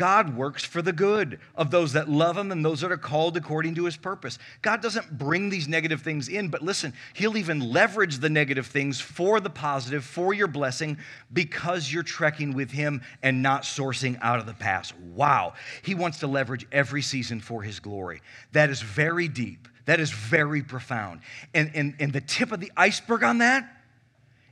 [0.01, 3.37] God works for the good of those that love Him and those that are called
[3.37, 4.39] according to His purpose.
[4.63, 8.99] God doesn't bring these negative things in, but listen, He'll even leverage the negative things
[8.99, 10.97] for the positive, for your blessing,
[11.31, 14.97] because you're trekking with Him and not sourcing out of the past.
[14.97, 15.53] Wow.
[15.83, 18.23] He wants to leverage every season for His glory.
[18.53, 21.21] That is very deep, that is very profound.
[21.53, 23.69] And, and, and the tip of the iceberg on that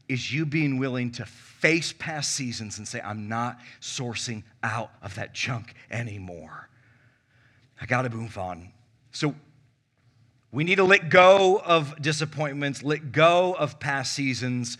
[0.09, 5.15] is you being willing to face past seasons and say, I'm not sourcing out of
[5.15, 6.69] that junk anymore.
[7.81, 8.73] I got to move on.
[9.13, 9.33] So
[10.51, 14.77] we need to let go of disappointments, let go of past seasons.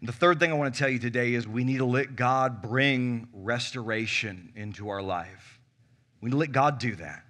[0.00, 2.16] And the third thing I want to tell you today is we need to let
[2.16, 5.60] God bring restoration into our life.
[6.20, 7.26] We need to let God do that.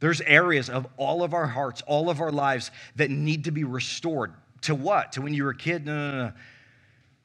[0.00, 3.64] There's areas of all of our hearts, all of our lives that need to be
[3.64, 4.34] restored.
[4.62, 5.12] To what?
[5.12, 5.86] To when you were a kid?
[5.86, 6.32] No, no, no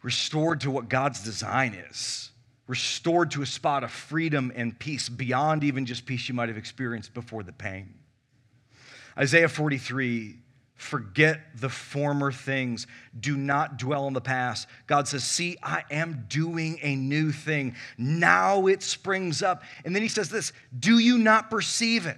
[0.03, 2.31] restored to what God's design is,
[2.67, 6.57] restored to a spot of freedom and peace beyond even just peace you might have
[6.57, 7.93] experienced before the pain.
[9.17, 10.37] Isaiah 43
[10.75, 12.87] Forget the former things.
[13.19, 14.67] Do not dwell on the past.
[14.87, 17.75] God says, See, I am doing a new thing.
[17.99, 19.61] Now it springs up.
[19.85, 22.17] And then he says this Do you not perceive it?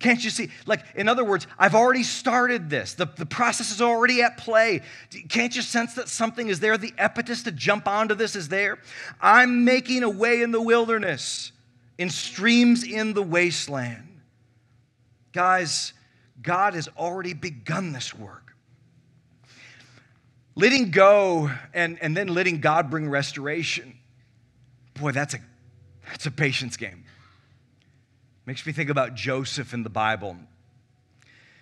[0.00, 0.50] Can't you see?
[0.66, 2.94] Like, in other words, I've already started this.
[2.94, 4.82] The, the process is already at play.
[5.28, 6.76] Can't you sense that something is there?
[6.76, 8.78] The impetus to jump onto this is there.
[9.20, 11.52] I'm making a way in the wilderness,
[11.96, 14.20] in streams in the wasteland.
[15.32, 15.92] Guys,
[16.42, 18.54] God has already begun this work.
[20.56, 23.98] Letting go and, and then letting God bring restoration.
[24.94, 25.38] Boy, that's a,
[26.06, 27.03] that's a patience game.
[28.46, 30.36] Makes me think about Joseph in the Bible.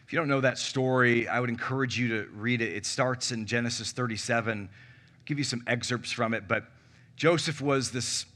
[0.04, 2.72] If you don't know that story, I would encourage you to read it.
[2.72, 4.68] It starts in Genesis 37.
[4.68, 4.68] I'll
[5.24, 6.64] give you some excerpts from it, but
[7.14, 8.26] Joseph was this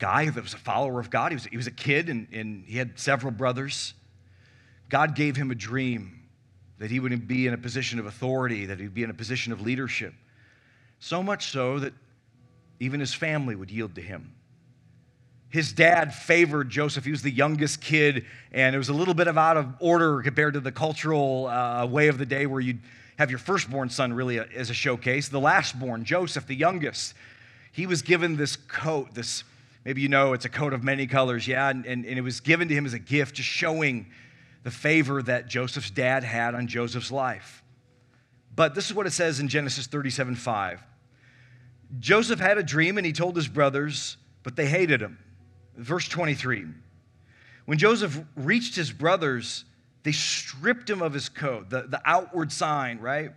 [0.00, 1.30] guy that was a follower of God.
[1.30, 3.94] He was, he was a kid and, and he had several brothers.
[4.88, 6.24] God gave him a dream
[6.78, 9.52] that he would be in a position of authority, that he'd be in a position
[9.52, 10.14] of leadership.
[10.98, 11.92] So much so that
[12.80, 14.34] even his family would yield to him
[15.54, 17.04] his dad favored Joseph.
[17.04, 20.20] He was the youngest kid, and it was a little bit of out of order
[20.20, 22.80] compared to the cultural uh, way of the day where you'd
[23.20, 25.28] have your firstborn son really as a showcase.
[25.28, 27.14] The lastborn, Joseph, the youngest,
[27.70, 29.44] he was given this coat, this,
[29.84, 32.40] maybe you know it's a coat of many colors, yeah, and, and, and it was
[32.40, 34.06] given to him as a gift, just showing
[34.64, 37.62] the favor that Joseph's dad had on Joseph's life.
[38.56, 40.82] But this is what it says in Genesis 37 5.
[42.00, 45.16] Joseph had a dream and he told his brothers, but they hated him.
[45.76, 46.66] Verse 23
[47.64, 49.64] When Joseph reached his brothers,
[50.02, 53.32] they stripped him of his coat, the, the outward sign, right?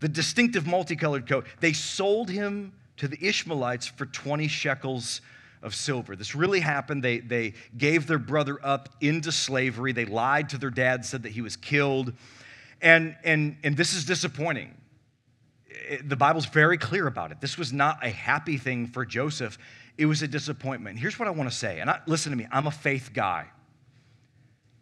[0.00, 1.46] The distinctive multicolored coat.
[1.60, 5.20] They sold him to the Ishmaelites for 20 shekels
[5.62, 6.14] of silver.
[6.14, 7.02] This really happened.
[7.02, 9.92] They, they gave their brother up into slavery.
[9.92, 12.12] They lied to their dad, said that he was killed.
[12.82, 14.74] And, and, and this is disappointing.
[15.88, 17.40] Eh, the Bible's very clear about it.
[17.40, 19.58] This was not a happy thing for Joseph
[19.96, 20.98] it was a disappointment.
[20.98, 23.46] Here's what I want to say, and I, listen to me, I'm a faith guy.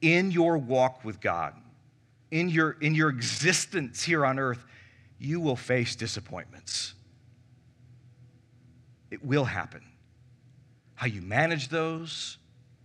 [0.01, 1.55] In your walk with God,
[2.31, 4.65] in your, in your existence here on earth,
[5.19, 6.95] you will face disappointments.
[9.11, 9.83] It will happen.
[10.95, 12.39] How you manage those,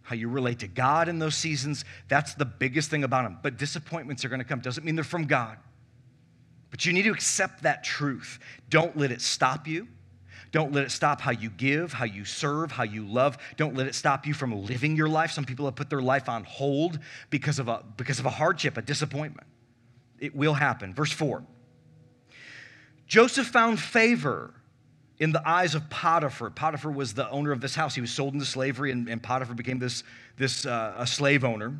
[0.03, 3.39] how you relate to God in those seasons, that's the biggest thing about them.
[3.41, 4.59] But disappointments are going to come.
[4.59, 5.57] Doesn't mean they're from God.
[6.69, 8.39] But you need to accept that truth.
[8.69, 9.87] Don't let it stop you.
[10.57, 13.37] Don't let it stop how you give, how you serve, how you love.
[13.57, 15.29] Don't let it stop you from living your life.
[15.29, 16.97] Some people have put their life on hold
[17.29, 19.45] because of a, because of a hardship, a disappointment.
[20.17, 20.95] It will happen.
[20.95, 21.43] Verse 4
[23.05, 24.51] Joseph found favor
[25.19, 26.49] in the eyes of Potiphar.
[26.49, 27.93] Potiphar was the owner of this house.
[27.93, 30.03] He was sold into slavery, and, and Potiphar became this,
[30.37, 31.77] this uh, a slave owner,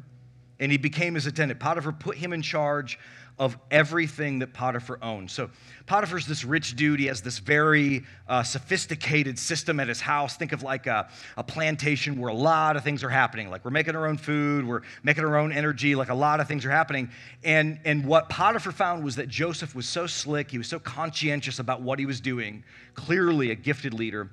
[0.60, 1.60] and he became his attendant.
[1.60, 3.00] Potiphar put him in charge
[3.40, 5.30] of everything that Potiphar owned.
[5.30, 5.50] So
[5.86, 7.00] Potiphar's this rich dude.
[7.00, 10.38] He has this very uh, sophisticated system at his house.
[10.38, 13.52] Think of like a, a, plantation where a lot of things are happening.
[13.52, 16.48] Like we're making our own food, we're making our own energy, like a lot of
[16.48, 17.10] things are happening.
[17.44, 21.60] And, and what Potiphar found was that Joseph was so slick, he was so conscientious
[21.60, 22.64] about what he was doing,
[22.96, 24.32] clearly a gifted leader,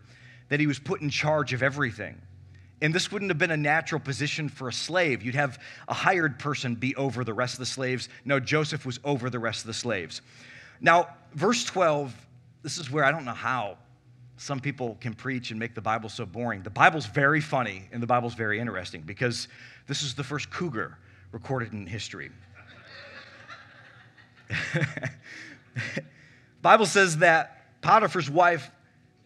[0.48, 2.20] that he was put in charge of everything.
[2.82, 5.22] And this wouldn't have been a natural position for a slave.
[5.22, 5.58] You'd have
[5.88, 8.08] a hired person be over the rest of the slaves.
[8.24, 10.20] No, Joseph was over the rest of the slaves.
[10.80, 12.14] Now, verse 12,
[12.62, 13.78] this is where I don't know how
[14.36, 16.62] some people can preach and make the Bible so boring.
[16.62, 19.48] The Bible's very funny and the Bible's very interesting because
[19.86, 20.98] this is the first cougar
[21.32, 22.30] recorded in history.
[26.62, 28.70] Bible says that Potiphar's wife,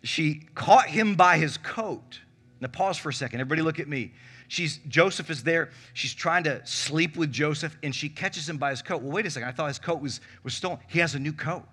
[0.03, 2.21] she caught him by his coat.
[2.61, 3.41] Now pause for a second.
[3.41, 4.13] Everybody look at me.
[4.49, 5.71] She's Joseph is there.
[5.95, 9.03] She's trying to sleep with Joseph and she catches him by his coat.
[9.03, 9.49] Well, wait a second.
[9.49, 10.79] I thought his coat was, was stolen.
[10.89, 11.65] He has a new coat.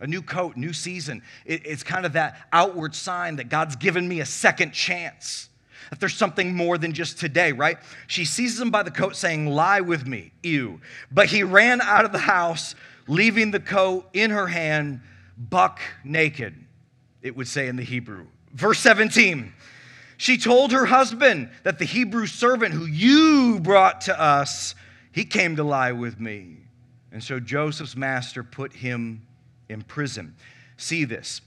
[0.00, 1.22] A new coat, new season.
[1.46, 5.48] It, it's kind of that outward sign that God's given me a second chance
[5.90, 7.76] that there's something more than just today, right?
[8.06, 10.80] She seizes him by the coat, saying, Lie with me, ew.
[11.10, 12.74] But he ran out of the house,
[13.08, 15.02] leaving the coat in her hand,
[15.36, 16.54] buck naked,
[17.20, 18.26] it would say in the Hebrew.
[18.54, 19.52] Verse 17.
[20.22, 24.76] She told her husband that the Hebrew servant who you brought to us,
[25.10, 26.58] he came to lie with me.
[27.10, 29.26] And so Joseph's master put him
[29.68, 30.36] in prison.
[30.76, 31.40] See this.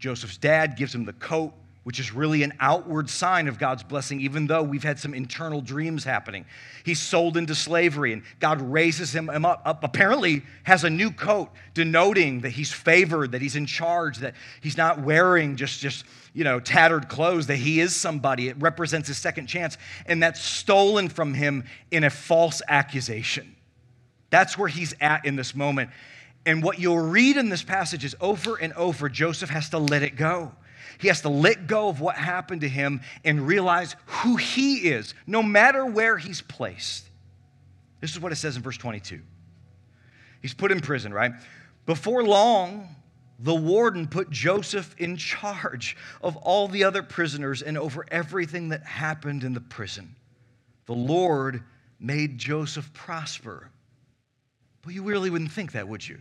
[0.00, 1.52] Joseph's dad gives him the coat
[1.86, 5.60] which is really an outward sign of God's blessing, even though we've had some internal
[5.60, 6.44] dreams happening.
[6.84, 11.48] He's sold into slavery, and God raises him up, up, apparently, has a new coat,
[11.74, 16.42] denoting that he's favored, that he's in charge, that he's not wearing just, just you
[16.42, 18.48] know, tattered clothes, that he is somebody.
[18.48, 23.54] It represents his second chance, and that's stolen from him in a false accusation.
[24.30, 25.90] That's where he's at in this moment.
[26.46, 30.02] And what you'll read in this passage is over and over, Joseph has to let
[30.02, 30.50] it go.
[30.98, 35.14] He has to let go of what happened to him and realize who he is,
[35.26, 37.08] no matter where he's placed.
[38.00, 39.20] This is what it says in verse 22.
[40.42, 41.32] He's put in prison, right?
[41.86, 42.94] Before long,
[43.38, 48.84] the warden put Joseph in charge of all the other prisoners and over everything that
[48.84, 50.14] happened in the prison.
[50.86, 51.62] The Lord
[51.98, 53.70] made Joseph prosper.
[54.82, 56.18] But you really wouldn't think that, would you?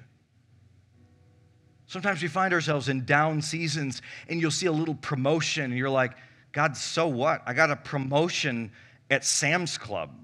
[1.87, 5.89] Sometimes we find ourselves in down seasons and you'll see a little promotion and you're
[5.89, 6.13] like,
[6.51, 7.41] God, so what?
[7.45, 8.71] I got a promotion
[9.09, 10.11] at Sam's Club.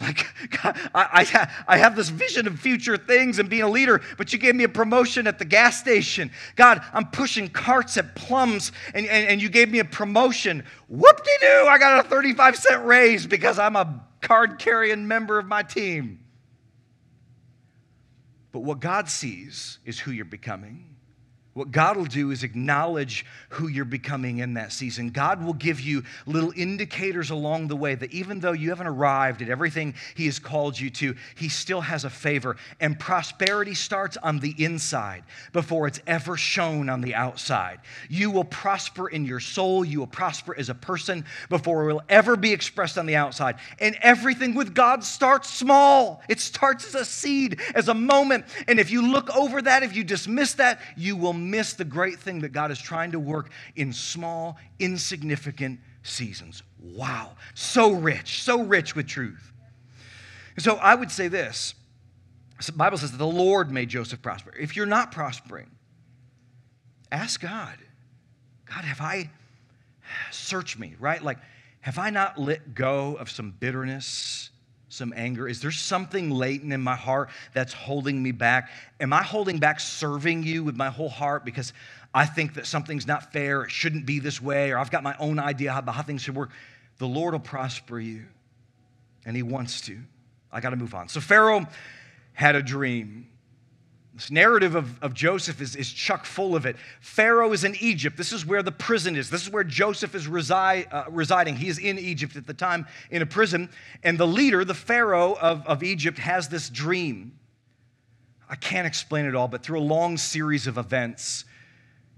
[0.00, 0.26] Like,
[0.60, 4.32] God, I, I, I have this vision of future things and being a leader, but
[4.32, 6.32] you gave me a promotion at the gas station.
[6.56, 10.64] God, I'm pushing carts at Plums and, and, and you gave me a promotion.
[10.88, 15.38] Whoop de doo, I got a 35 cent raise because I'm a card carrying member
[15.38, 16.18] of my team.
[18.50, 20.91] But what God sees is who you're becoming.
[21.54, 25.10] What God will do is acknowledge who you're becoming in that season.
[25.10, 29.42] God will give you little indicators along the way that even though you haven't arrived
[29.42, 32.56] at everything He has called you to, He still has a favor.
[32.80, 37.80] And prosperity starts on the inside before it's ever shown on the outside.
[38.08, 42.02] You will prosper in your soul, you will prosper as a person before it will
[42.08, 43.56] ever be expressed on the outside.
[43.78, 48.46] And everything with God starts small, it starts as a seed, as a moment.
[48.68, 52.18] And if you look over that, if you dismiss that, you will miss the great
[52.18, 56.62] thing that God is trying to work in small, insignificant seasons.
[56.78, 57.32] Wow.
[57.54, 59.52] So rich, so rich with truth.
[60.56, 61.74] And so I would say this
[62.64, 64.54] the Bible says that the Lord made Joseph prosper.
[64.56, 65.68] If you're not prospering,
[67.10, 67.76] ask God
[68.74, 69.30] God, have I,
[70.30, 71.22] search me, right?
[71.22, 71.38] Like,
[71.80, 74.50] have I not let go of some bitterness
[74.92, 75.48] some anger?
[75.48, 78.70] Is there something latent in my heart that's holding me back?
[79.00, 81.72] Am I holding back serving you with my whole heart because
[82.14, 85.16] I think that something's not fair, it shouldn't be this way, or I've got my
[85.18, 86.50] own idea about how things should work?
[86.98, 88.26] The Lord will prosper you,
[89.24, 89.98] and He wants to.
[90.52, 91.08] I got to move on.
[91.08, 91.66] So, Pharaoh
[92.34, 93.28] had a dream.
[94.14, 96.76] This narrative of, of Joseph is, is chuck full of it.
[97.00, 98.18] Pharaoh is in Egypt.
[98.18, 99.30] This is where the prison is.
[99.30, 101.56] This is where Joseph is reside, uh, residing.
[101.56, 103.70] He is in Egypt at the time in a prison.
[104.02, 107.38] And the leader, the Pharaoh of, of Egypt, has this dream.
[108.50, 111.46] I can't explain it all, but through a long series of events,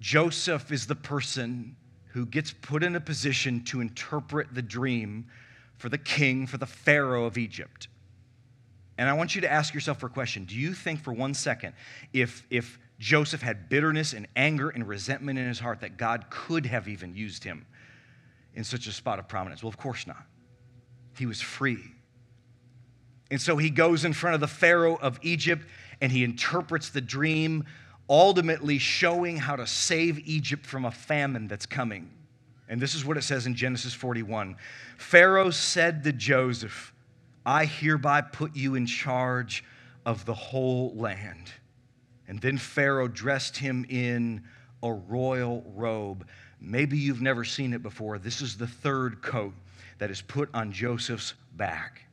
[0.01, 1.77] Joseph is the person
[2.07, 5.27] who gets put in a position to interpret the dream
[5.77, 7.87] for the king, for the Pharaoh of Egypt.
[8.97, 10.45] And I want you to ask yourself a question.
[10.45, 11.75] Do you think for one second,
[12.13, 16.67] if, if Joseph had bitterness and anger and resentment in his heart, that God could
[16.67, 17.67] have even used him
[18.55, 19.63] in such a spot of prominence?
[19.63, 20.25] Well, of course not.
[21.19, 21.79] He was free.
[23.31, 25.67] And so he goes in front of the Pharaoh of Egypt
[26.01, 27.65] and he interprets the dream,
[28.09, 32.11] ultimately showing how to save Egypt from a famine that's coming.
[32.69, 34.57] And this is what it says in Genesis 41
[34.99, 36.94] Pharaoh said to Joseph,
[37.47, 39.65] I hereby put you in charge
[40.07, 41.51] of the whole land.
[42.27, 44.45] And then Pharaoh dressed him in
[44.83, 46.27] a royal robe.
[46.61, 48.19] Maybe you've never seen it before.
[48.19, 49.55] This is the third coat.
[49.99, 52.04] that is put on Joseph's back.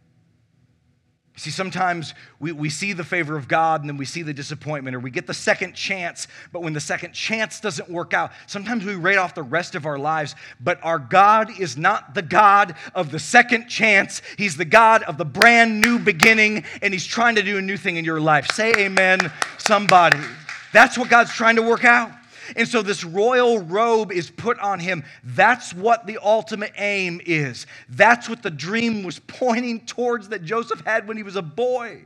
[1.41, 4.95] See, sometimes we, we see the favor of God and then we see the disappointment,
[4.95, 8.85] or we get the second chance, but when the second chance doesn't work out, sometimes
[8.85, 10.35] we write off the rest of our lives.
[10.59, 15.17] But our God is not the God of the second chance, He's the God of
[15.17, 18.51] the brand new beginning, and He's trying to do a new thing in your life.
[18.51, 20.19] Say amen, somebody.
[20.73, 22.11] That's what God's trying to work out.
[22.55, 25.03] And so this royal robe is put on him.
[25.23, 27.65] That's what the ultimate aim is.
[27.89, 32.05] That's what the dream was pointing towards that Joseph had when he was a boy.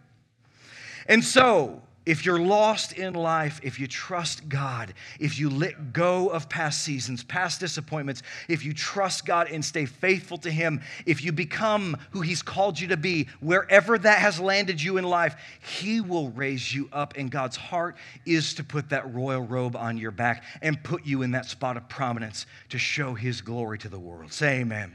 [1.07, 6.27] And so if you're lost in life, if you trust God, if you let go
[6.29, 11.23] of past seasons, past disappointments, if you trust God and stay faithful to Him, if
[11.23, 15.35] you become who He's called you to be, wherever that has landed you in life,
[15.81, 17.15] He will raise you up.
[17.17, 21.23] And God's heart is to put that royal robe on your back and put you
[21.23, 24.31] in that spot of prominence to show His glory to the world.
[24.31, 24.93] Say amen.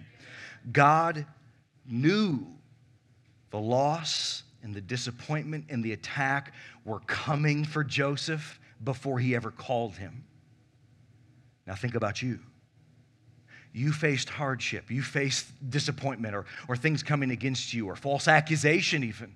[0.70, 1.26] God
[1.88, 2.46] knew
[3.50, 6.52] the loss and the disappointment and the attack
[6.90, 10.24] were coming for Joseph before he ever called him.
[11.66, 12.40] Now, think about you.
[13.72, 19.04] You faced hardship, you faced disappointment, or, or things coming against you, or false accusation,
[19.04, 19.34] even.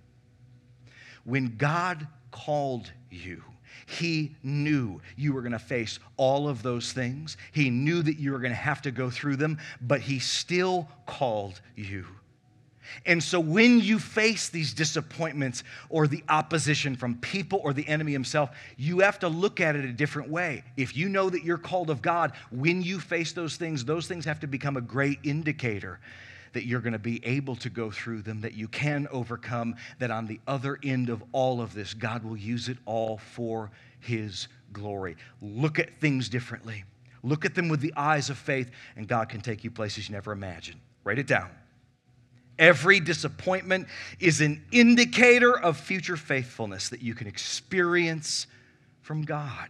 [1.22, 3.44] When God called you,
[3.86, 7.36] he knew you were going to face all of those things.
[7.52, 10.88] He knew that you were going to have to go through them, but He still
[11.06, 12.06] called you.
[13.06, 18.12] And so when you face these disappointments or the opposition from people or the enemy
[18.12, 20.64] himself, you have to look at it a different way.
[20.76, 24.24] If you know that you're called of God, when you face those things, those things
[24.24, 26.00] have to become a great indicator
[26.54, 30.10] that you're going to be able to go through them, that you can overcome, that
[30.10, 33.70] on the other end of all of this, God will use it all for
[34.00, 35.16] his glory.
[35.42, 36.84] Look at things differently.
[37.22, 40.14] Look at them with the eyes of faith, and God can take you places you
[40.14, 40.80] never imagined.
[41.04, 41.50] Write it down.
[42.58, 43.88] Every disappointment
[44.20, 48.46] is an indicator of future faithfulness that you can experience
[49.00, 49.68] from God.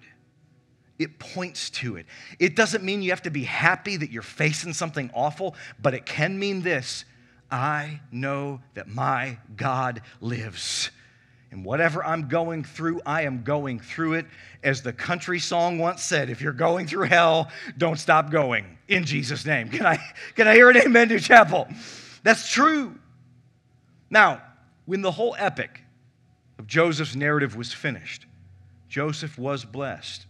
[0.99, 2.07] It points to it.
[2.39, 6.07] It doesn't mean you have to be happy that you're facing something awful, but it
[6.07, 7.05] can mean this
[7.51, 10.91] I know that my God lives.
[11.51, 14.27] And whatever I'm going through, I am going through it.
[14.65, 18.77] As the country song once said, if you're going through hell, don't stop going.
[18.89, 19.69] In Jesus' name.
[19.69, 19.99] Can I,
[20.35, 21.69] can I hear an amen to chapel?
[22.25, 22.99] That's true.
[24.11, 24.43] Now,
[24.87, 25.83] when the whole epic
[26.59, 28.27] of Joseph's narrative was finished,
[28.89, 30.27] Joseph was blessed.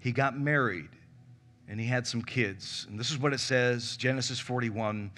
[0.00, 0.88] He got married
[1.68, 2.86] and he had some kids.
[2.88, 5.10] And this is what it says Genesis 41.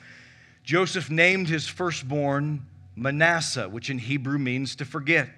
[0.62, 2.66] Joseph named his firstborn
[2.97, 5.28] Manasseh, which in Hebrew means to forget.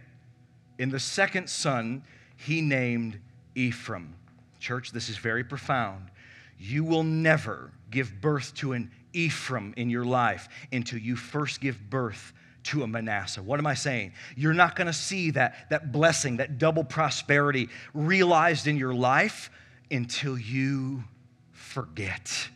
[0.78, 2.02] In the second son,
[2.36, 3.18] he named
[3.54, 4.14] Ephraim.
[4.60, 6.10] Church, this is very profound.
[6.58, 11.90] You will never give birth to an Ephraim in your life until you first give
[11.90, 12.32] birth
[12.64, 13.42] to a Manasseh.
[13.42, 14.12] What am I saying?
[14.36, 19.50] You're not going to see that, that blessing, that double prosperity realized in your life
[19.90, 21.04] until you
[21.52, 22.48] forget.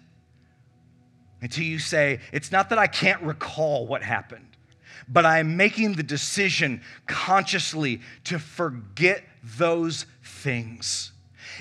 [1.40, 4.48] Until you say, it's not that I can't recall what happened,
[5.08, 11.11] but I'm making the decision consciously to forget those things.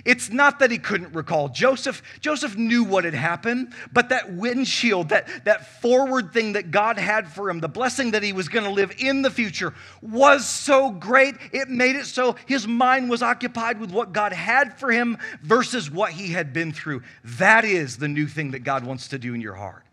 [0.05, 1.49] It's not that he couldn't recall.
[1.49, 6.97] Joseph, Joseph knew what had happened, but that windshield, that, that forward thing that God
[6.97, 10.47] had for him, the blessing that he was going to live in the future, was
[10.47, 11.35] so great.
[11.51, 15.89] It made it so his mind was occupied with what God had for him versus
[15.89, 17.03] what he had been through.
[17.23, 19.85] That is the new thing that God wants to do in your heart.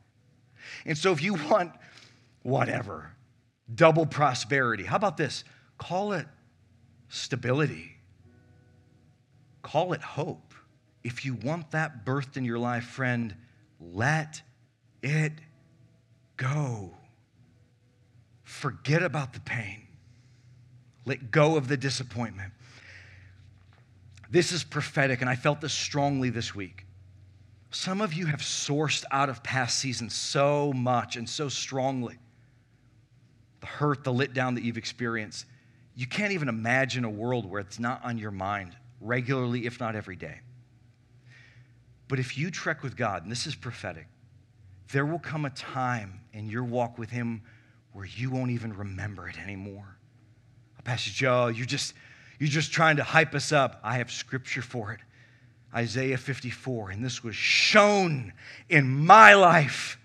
[0.86, 1.72] And so if you want
[2.42, 3.10] whatever,
[3.74, 5.44] double prosperity, how about this?
[5.76, 6.26] Call it
[7.08, 7.97] stability
[9.70, 10.54] Call it hope.
[11.04, 13.36] If you want that birthed in your life, friend,
[13.78, 14.40] let
[15.02, 15.32] it
[16.38, 16.94] go.
[18.44, 19.82] Forget about the pain.
[21.04, 22.54] Let go of the disappointment.
[24.30, 26.86] This is prophetic, and I felt this strongly this week.
[27.70, 32.16] Some of you have sourced out of past seasons so much and so strongly.
[33.60, 35.44] The hurt, the let down that you've experienced.
[35.94, 39.94] You can't even imagine a world where it's not on your mind regularly, if not
[39.94, 40.40] every day.
[42.08, 44.06] But if you trek with God, and this is prophetic,
[44.92, 47.42] there will come a time in your walk with Him
[47.92, 49.96] where you won't even remember it anymore.
[50.84, 51.92] Pastor Joe, you're just,
[52.38, 53.78] you're just trying to hype us up.
[53.84, 55.00] I have scripture for it.
[55.74, 58.32] Isaiah 54, and this was shown
[58.70, 59.98] in my life.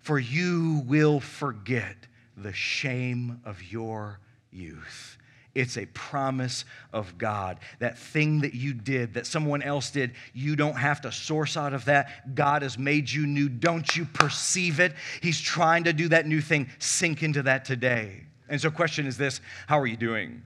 [0.00, 1.94] For you will forget
[2.36, 4.18] the shame of your
[4.50, 5.16] youth
[5.54, 7.58] It's a promise of God.
[7.78, 11.74] That thing that you did, that someone else did, you don't have to source out
[11.74, 12.34] of that.
[12.34, 13.48] God has made you new.
[13.48, 14.94] Don't you perceive it?
[15.20, 16.70] He's trying to do that new thing.
[16.78, 18.24] Sink into that today.
[18.48, 20.42] And so, question is this How are you doing?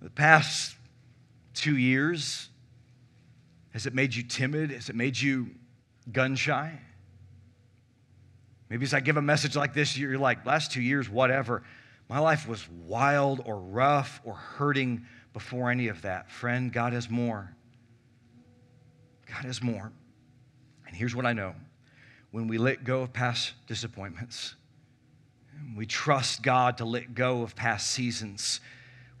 [0.00, 0.74] The past
[1.54, 2.48] two years,
[3.72, 4.70] has it made you timid?
[4.70, 5.50] Has it made you
[6.10, 6.78] gun shy?
[8.70, 11.62] Maybe as I give a message like this, you're like, last two years, whatever.
[12.12, 16.30] My life was wild or rough or hurting before any of that.
[16.30, 17.56] Friend, God has more.
[19.26, 19.90] God has more.
[20.86, 21.54] And here's what I know
[22.30, 24.56] when we let go of past disappointments,
[25.74, 28.60] we trust God to let go of past seasons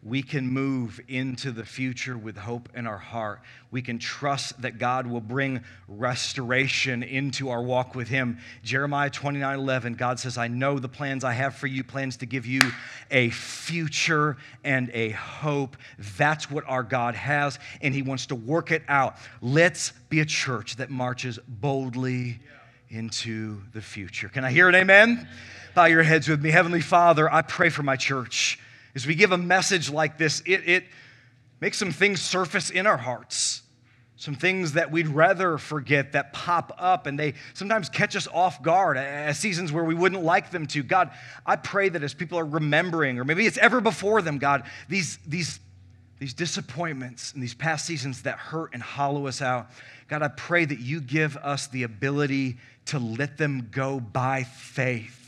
[0.04, 3.40] we can move into the future with hope in our heart.
[3.70, 8.38] We can trust that God will bring restoration into our walk with Him.
[8.64, 12.26] Jeremiah 29 11, God says, I know the plans I have for you, plans to
[12.26, 12.60] give you
[13.12, 15.76] a future and a hope.
[16.18, 19.16] That's what our God has, and He wants to work it out.
[19.40, 22.40] Let's be a church that marches boldly
[22.88, 24.28] into the future.
[24.28, 25.28] Can I hear an amen?
[25.76, 26.50] Bow your heads with me.
[26.50, 28.58] Heavenly Father, I pray for my church.
[28.94, 30.84] As we give a message like this, it, it
[31.60, 33.62] makes some things surface in our hearts,
[34.16, 38.62] some things that we'd rather forget that pop up and they sometimes catch us off
[38.62, 40.82] guard at seasons where we wouldn't like them to.
[40.82, 41.10] God,
[41.46, 45.18] I pray that as people are remembering, or maybe it's ever before them, God, these,
[45.26, 45.58] these,
[46.18, 49.70] these disappointments and these past seasons that hurt and hollow us out,
[50.08, 55.21] God, I pray that you give us the ability to let them go by faith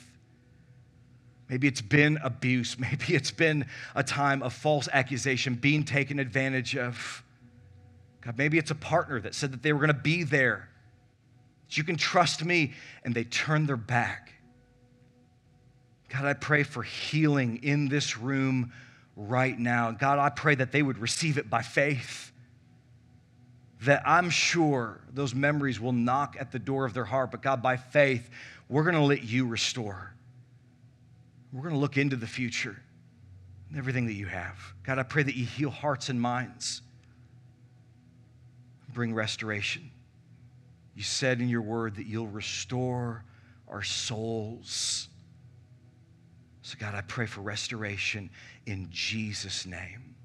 [1.54, 2.76] Maybe it's been abuse.
[2.80, 7.22] Maybe it's been a time of false accusation, being taken advantage of.
[8.22, 10.68] God, maybe it's a partner that said that they were going to be there,
[11.68, 12.72] that you can trust me,
[13.04, 14.32] and they turned their back.
[16.08, 18.72] God, I pray for healing in this room
[19.14, 19.92] right now.
[19.92, 22.32] God, I pray that they would receive it by faith.
[23.82, 27.62] That I'm sure those memories will knock at the door of their heart, but God,
[27.62, 28.28] by faith,
[28.68, 30.14] we're going to let you restore.
[31.54, 32.76] We're going to look into the future
[33.68, 34.58] and everything that you have.
[34.82, 36.82] God, I pray that you heal hearts and minds,
[38.92, 39.88] bring restoration.
[40.96, 43.24] You said in your word that you'll restore
[43.68, 45.08] our souls.
[46.62, 48.30] So, God, I pray for restoration
[48.66, 50.16] in Jesus' name.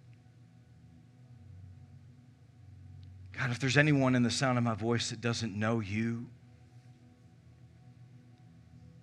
[3.38, 6.25] God, if there's anyone in the sound of my voice that doesn't know you,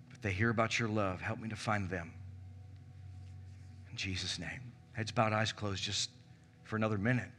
[0.09, 2.11] but they hear about your love, help me to find them.
[3.97, 4.71] Jesus' name.
[4.93, 6.09] Heads bowed, eyes closed, just
[6.63, 7.29] for another minute.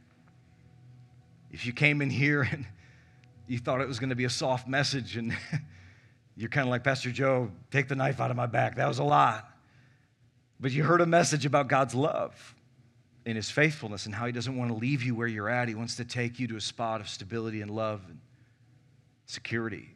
[1.51, 2.65] If you came in here and
[3.47, 5.35] you thought it was going to be a soft message and
[6.35, 8.99] you're kind of like, Pastor Joe, take the knife out of my back, that was
[8.99, 9.49] a lot.
[10.59, 12.55] But you heard a message about God's love
[13.25, 15.67] and his faithfulness and how he doesn't want to leave you where you're at.
[15.67, 18.19] He wants to take you to a spot of stability and love and
[19.25, 19.89] security.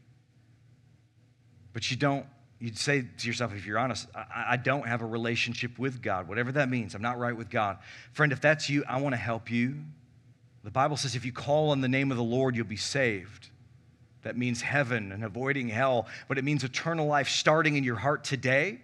[1.73, 2.25] But you don't
[2.63, 6.29] you'd say to yourself, if you're honest, I, I, don't have a relationship with God,
[6.29, 6.95] whatever that means.
[6.95, 7.77] I'm not right with God.
[8.13, 9.83] Friend, if that's you, I want to help you.
[10.63, 13.49] The Bible says if you call on the name of the Lord, you'll be saved.
[14.21, 18.23] That means heaven and avoiding hell, but it means eternal life starting in your heart
[18.23, 18.79] today.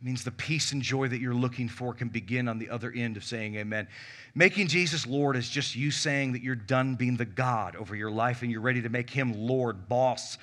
[0.00, 2.92] It means the peace and joy that you're looking for can begin on the other
[2.94, 3.88] end of saying amen.
[4.36, 8.12] Making Jesus Lord is just you saying that you're done being the God over your
[8.12, 10.38] life and you're ready to make him Lord, boss,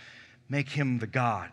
[0.49, 1.49] make him the God.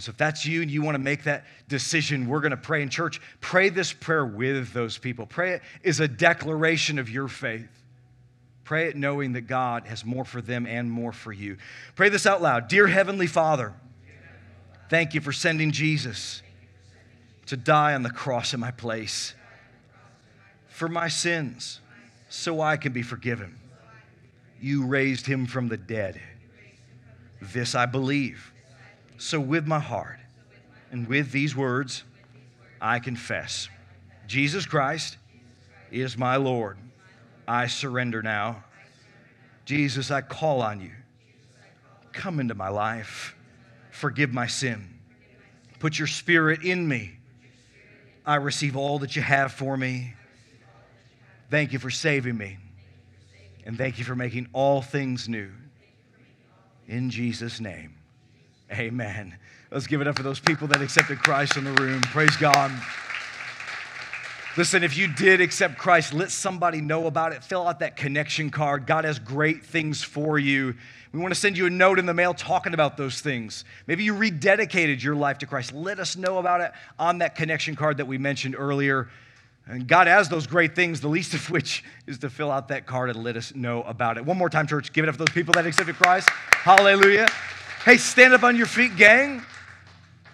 [0.00, 2.56] And so if that's you and you want to make that decision, we're going to
[2.56, 3.20] pray in church.
[3.42, 5.26] Pray this prayer with those people.
[5.26, 7.68] Pray it is a declaration of your faith.
[8.64, 11.58] Pray it knowing that God has more for them and more for you.
[11.96, 12.68] Pray this out loud.
[12.68, 13.74] Dear Heavenly Father,
[14.88, 16.40] thank you for sending Jesus
[17.44, 19.34] to die on the cross in my place
[20.68, 21.78] for my sins
[22.30, 23.54] so I can be forgiven.
[24.62, 26.18] You raised him from the dead.
[27.42, 28.50] This I believe
[29.20, 30.18] so, with my heart
[30.90, 32.04] and with these words,
[32.80, 33.68] I confess
[34.26, 35.18] Jesus Christ
[35.90, 36.78] is my Lord.
[37.46, 38.64] I surrender now.
[39.66, 40.92] Jesus, I call on you.
[42.12, 43.36] Come into my life.
[43.90, 44.88] Forgive my sin.
[45.80, 47.12] Put your spirit in me.
[48.24, 50.14] I receive all that you have for me.
[51.50, 52.56] Thank you for saving me.
[53.66, 55.50] And thank you for making all things new.
[56.88, 57.99] In Jesus' name.
[58.72, 59.36] Amen.
[59.70, 62.00] Let's give it up for those people that accepted Christ in the room.
[62.02, 62.70] Praise God.
[64.56, 67.44] Listen, if you did accept Christ, let somebody know about it.
[67.44, 68.86] Fill out that connection card.
[68.86, 70.74] God has great things for you.
[71.12, 73.64] We want to send you a note in the mail talking about those things.
[73.86, 75.72] Maybe you rededicated your life to Christ.
[75.72, 79.08] Let us know about it on that connection card that we mentioned earlier.
[79.66, 82.86] And God has those great things, the least of which is to fill out that
[82.86, 84.24] card and let us know about it.
[84.24, 86.28] One more time, church, give it up for those people that accepted Christ.
[86.28, 87.28] Hallelujah.
[87.82, 89.42] Hey, stand up on your feet, gang.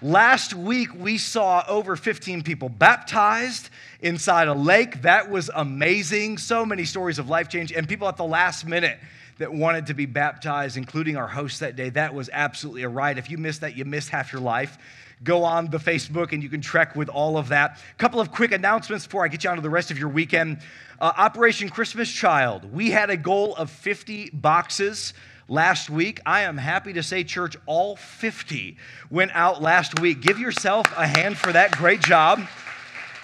[0.02, 3.70] Last week, we saw over 15 people baptized
[4.00, 5.02] inside a lake.
[5.02, 6.38] That was amazing.
[6.38, 8.98] So many stories of life change, and people at the last minute
[9.38, 11.88] that wanted to be baptized, including our host that day.
[11.90, 13.16] That was absolutely a ride.
[13.16, 14.76] If you missed that, you missed half your life.
[15.22, 17.78] Go on the Facebook and you can trek with all of that.
[17.92, 20.08] A couple of quick announcements before I get you on to the rest of your
[20.08, 20.58] weekend.
[21.00, 22.72] Uh, Operation Christmas Child.
[22.72, 25.14] We had a goal of 50 boxes
[25.48, 26.20] last week.
[26.26, 28.76] I am happy to say, church, all 50
[29.10, 30.20] went out last week.
[30.20, 31.72] Give yourself a hand for that.
[31.72, 32.46] Great job.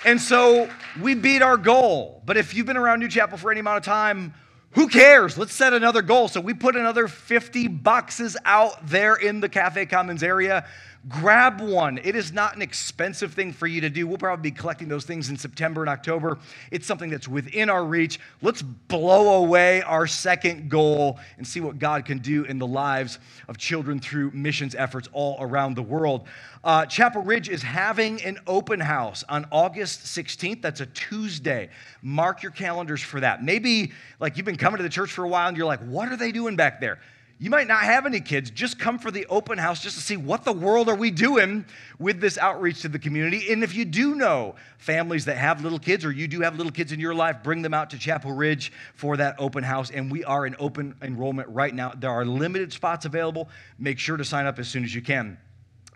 [0.04, 0.68] And so
[1.00, 2.22] we beat our goal.
[2.24, 4.34] But if you've been around New Chapel for any amount of time,
[4.72, 5.36] who cares?
[5.36, 6.28] Let's set another goal.
[6.28, 10.66] So we put another 50 boxes out there in the Cafe Commons area.
[11.09, 11.98] Grab one.
[11.98, 14.07] It is not an expensive thing for you to do.
[14.07, 16.38] We'll probably be collecting those things in September and October.
[16.70, 18.20] It's something that's within our reach.
[18.40, 23.18] Let's blow away our second goal and see what God can do in the lives
[23.48, 26.28] of children through missions efforts all around the world.
[26.62, 30.62] Uh, Chapel Ridge is having an open house on August 16th.
[30.62, 31.70] That's a Tuesday.
[32.03, 33.42] Mark your calendars for that.
[33.42, 33.90] Maybe
[34.20, 36.16] like you've been coming to the church for a while and you're like, what are
[36.16, 37.00] they doing back there?
[37.43, 38.53] You might not have any kids.
[38.53, 41.64] Just come for the open house just to see what the world are we doing
[41.99, 43.53] with this outreach to the community.
[43.53, 46.70] And if you do know families that have little kids or you do have little
[46.70, 49.90] kids in your life, bring them out to Chapel Ridge for that open house.
[49.90, 51.90] And we are in open enrollment right now.
[51.90, 53.49] There are limited spots available.
[53.76, 55.36] Make sure to sign up as soon as you can.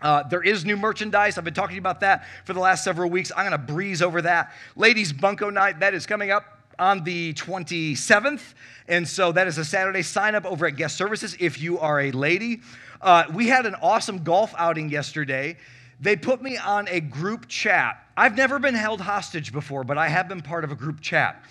[0.01, 1.37] Uh, there is new merchandise.
[1.37, 3.31] I've been talking about that for the last several weeks.
[3.37, 4.51] I'm going to breeze over that.
[4.75, 8.53] Ladies Bunko Night, that is coming up on the 27th.
[8.87, 10.01] And so that is a Saturday.
[10.01, 12.61] Sign up over at Guest Services if you are a lady.
[13.01, 15.57] Uh, we had an awesome golf outing yesterday.
[15.99, 18.03] They put me on a group chat.
[18.15, 21.43] I've never been held hostage before, but I have been part of a group chat.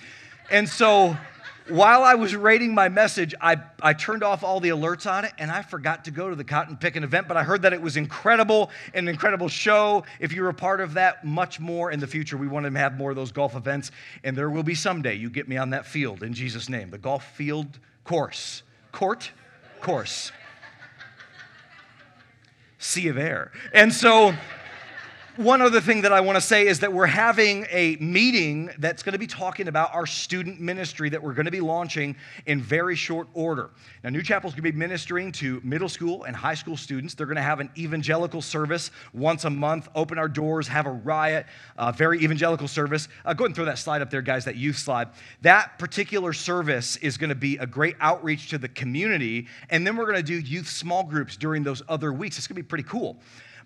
[0.50, 1.16] And so
[1.68, 5.32] while I was rating my message, I, I turned off all the alerts on it
[5.38, 7.82] and I forgot to go to the cotton picking event, but I heard that it
[7.82, 10.04] was incredible, an incredible show.
[10.20, 12.36] If you're a part of that, much more in the future.
[12.36, 13.90] We want to have more of those golf events,
[14.22, 15.14] and there will be someday.
[15.14, 16.90] You get me on that field in Jesus' name.
[16.90, 18.62] The golf field course.
[18.92, 19.30] Court?
[19.80, 20.32] Course.
[22.78, 23.50] See you there.
[23.72, 24.34] And so
[25.36, 29.02] one other thing that I want to say is that we're having a meeting that's
[29.02, 32.16] going to be talking about our student ministry that we're going to be launching
[32.46, 33.70] in very short order.
[34.02, 37.14] Now, New Chapel's going to be ministering to middle school and high school students.
[37.14, 40.92] They're going to have an evangelical service once a month, open our doors, have a
[40.92, 41.44] riot,
[41.94, 43.08] very evangelical service.
[43.24, 45.08] Uh, go ahead and throw that slide up there, guys, that youth slide.
[45.42, 49.96] That particular service is going to be a great outreach to the community, and then
[49.96, 52.38] we're going to do youth small groups during those other weeks.
[52.38, 53.18] It's going to be pretty cool.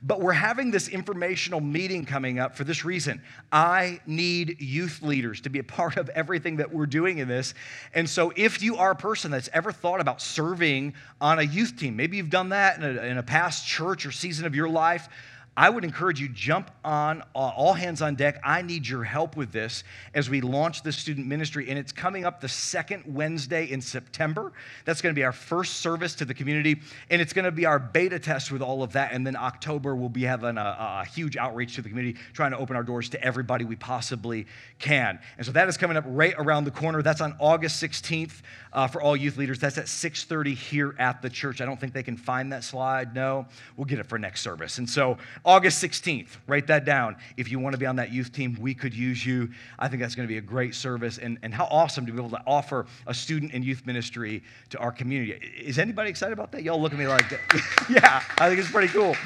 [0.03, 3.21] But we're having this informational meeting coming up for this reason.
[3.53, 7.53] I need youth leaders to be a part of everything that we're doing in this.
[7.93, 11.77] And so, if you are a person that's ever thought about serving on a youth
[11.77, 14.71] team, maybe you've done that in a, in a past church or season of your
[14.71, 15.09] life,
[15.57, 18.41] I would encourage you jump on uh, all hands on deck.
[18.45, 19.83] I need your help with this
[20.15, 24.53] as we launch the student ministry and it's coming up the second Wednesday in September.
[24.85, 26.81] That's going to be our first service to the community
[27.11, 29.97] and it's going to be our beta test with all of that and then October
[29.97, 33.09] we'll be having a, a huge outreach to the community trying to open our doors
[33.11, 34.47] to everybody we possibly
[34.79, 35.19] can.
[35.37, 37.03] And so that is coming up right around the corner.
[37.03, 38.43] That's on August 16th
[38.73, 39.59] uh, for all youth leaders.
[39.59, 41.61] That's at 6:30 here at the church.
[41.61, 43.15] I don't think they can find that slide.
[43.15, 43.47] No,
[43.77, 44.79] we'll get it for next service.
[44.79, 47.17] And so August 16th, write that down.
[47.37, 49.51] If you want to be on that youth team, we could use you.
[49.79, 51.19] I think that's going to be a great service.
[51.19, 54.79] And, and how awesome to be able to offer a student and youth ministry to
[54.79, 55.33] our community.
[55.59, 56.63] Is anybody excited about that?
[56.63, 57.31] Y'all look at me like,
[57.91, 59.17] yeah, I think it's pretty cool.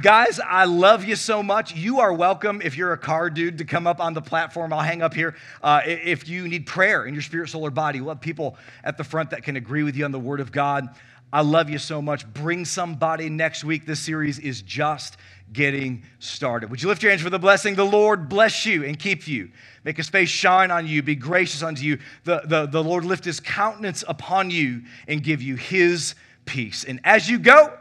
[0.00, 1.74] Guys, I love you so much.
[1.74, 4.72] You are welcome if you're a car dude to come up on the platform.
[4.72, 5.34] I'll hang up here.
[5.62, 8.96] Uh, if you need prayer in your spirit, soul, or body, we'll have people at
[8.96, 10.88] the front that can agree with you on the Word of God.
[11.32, 12.26] I love you so much.
[12.32, 13.86] Bring somebody next week.
[13.86, 15.16] This series is just
[15.52, 16.70] getting started.
[16.70, 17.74] Would you lift your hands for the blessing?
[17.74, 19.50] The Lord bless you and keep you.
[19.84, 21.98] Make his face shine on you, be gracious unto you.
[22.24, 26.14] The, the, the Lord lift his countenance upon you and give you his
[26.44, 26.84] peace.
[26.84, 27.76] And as you go,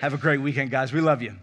[0.00, 0.92] have a great weekend, guys.
[0.92, 1.38] We love you.